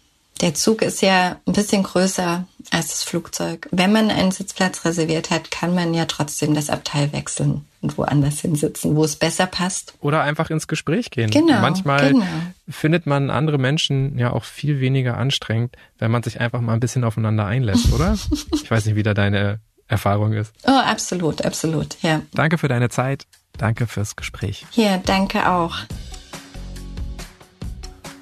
Der 0.43 0.55
Zug 0.55 0.83
ist 0.83 1.03
ja 1.03 1.37
ein 1.47 1.53
bisschen 1.53 1.85
größer 1.85 2.45
als 2.73 2.89
das 2.89 3.05
Flugzeug. 3.05 3.69
Wenn 3.71 3.93
man 3.93 4.11
einen 4.11 4.33
Sitzplatz 4.33 4.85
reserviert 4.85 5.31
hat, 5.31 5.53
kann 5.53 5.73
man 5.73 5.95
ja 5.95 6.05
trotzdem 6.07 6.55
das 6.55 6.69
Abteil 6.69 7.13
wechseln 7.13 7.65
und 7.81 7.97
woanders 7.97 8.41
hinsitzen, 8.41 8.97
wo 8.97 9.05
es 9.05 9.15
besser 9.15 9.47
passt. 9.47 9.95
Oder 10.01 10.23
einfach 10.23 10.51
ins 10.51 10.67
Gespräch 10.67 11.11
gehen. 11.11 11.31
Genau. 11.31 11.61
Manchmal 11.61 12.13
genau. 12.13 12.27
findet 12.69 13.07
man 13.07 13.31
andere 13.31 13.59
Menschen 13.59 14.19
ja 14.19 14.33
auch 14.33 14.43
viel 14.43 14.81
weniger 14.81 15.17
anstrengend, 15.17 15.77
wenn 15.99 16.11
man 16.11 16.25
sich 16.25 16.41
einfach 16.41 16.61
mal 16.61 16.75
ein 16.75 16.81
bisschen 16.81 17.05
aufeinander 17.05 17.47
einlässt, 17.47 17.93
oder? 17.93 18.19
ich 18.53 18.69
weiß 18.69 18.87
nicht, 18.87 18.97
wie 18.97 19.05
da 19.05 19.15
deine 19.15 19.61
Erfahrung 19.87 20.33
ist. 20.33 20.53
Oh, 20.67 20.71
absolut, 20.71 21.45
absolut, 21.45 21.97
ja. 22.03 22.21
Danke 22.35 22.59
für 22.59 22.69
deine 22.69 22.89
Zeit. 22.89 23.27
Danke 23.59 23.87
fürs 23.87 24.17
Gespräch. 24.17 24.67
Ja, 24.73 24.97
danke 24.97 25.49
auch. 25.49 25.77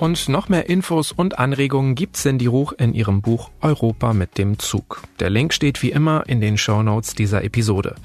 Und 0.00 0.28
noch 0.30 0.48
mehr 0.48 0.70
Infos 0.70 1.12
und 1.12 1.38
Anregungen 1.38 1.94
gibt 1.94 2.16
Cindy 2.16 2.46
Ruch 2.46 2.72
in 2.72 2.94
ihrem 2.94 3.20
Buch 3.20 3.50
Europa 3.60 4.14
mit 4.14 4.38
dem 4.38 4.58
Zug. 4.58 5.02
Der 5.18 5.28
Link 5.28 5.52
steht 5.52 5.82
wie 5.82 5.90
immer 5.90 6.24
in 6.26 6.40
den 6.40 6.56
Show 6.56 6.82
Notes 6.82 7.14
dieser 7.14 7.44
Episode. 7.44 7.96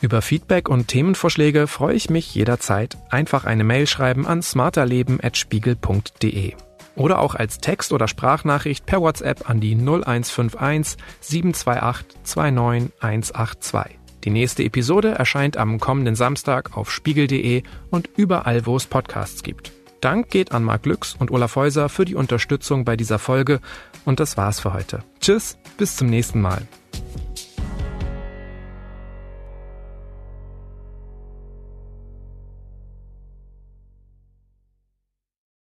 Über 0.00 0.20
Feedback 0.20 0.68
und 0.68 0.88
Themenvorschläge 0.88 1.68
freue 1.68 1.94
ich 1.94 2.10
mich 2.10 2.34
jederzeit. 2.34 2.98
Einfach 3.08 3.44
eine 3.44 3.62
Mail 3.62 3.86
schreiben 3.86 4.26
an 4.26 4.42
smarterleben.spiegel.de. 4.42 6.54
Oder 6.96 7.20
auch 7.20 7.36
als 7.36 7.58
Text- 7.58 7.92
oder 7.92 8.08
Sprachnachricht 8.08 8.84
per 8.84 9.00
WhatsApp 9.00 9.48
an 9.48 9.60
die 9.60 9.76
0151 9.76 10.96
728 11.20 12.18
29182. 12.24 14.00
Die 14.24 14.30
nächste 14.30 14.64
Episode 14.64 15.10
erscheint 15.10 15.56
am 15.56 15.78
kommenden 15.78 16.16
Samstag 16.16 16.76
auf 16.76 16.90
spiegel.de 16.90 17.62
und 17.92 18.10
überall, 18.16 18.66
wo 18.66 18.74
es 18.74 18.86
Podcasts 18.86 19.44
gibt. 19.44 19.70
Dank 20.04 20.28
geht 20.28 20.52
an 20.52 20.64
Marc 20.64 20.84
Lüx 20.84 21.16
und 21.18 21.30
Olaf 21.30 21.56
Häuser 21.56 21.88
für 21.88 22.04
die 22.04 22.14
Unterstützung 22.14 22.84
bei 22.84 22.94
dieser 22.96 23.18
Folge 23.18 23.60
und 24.04 24.20
das 24.20 24.36
war's 24.36 24.60
für 24.60 24.74
heute. 24.74 25.02
Tschüss, 25.20 25.56
bis 25.78 25.96
zum 25.96 26.08
nächsten 26.08 26.42
Mal. 26.42 26.68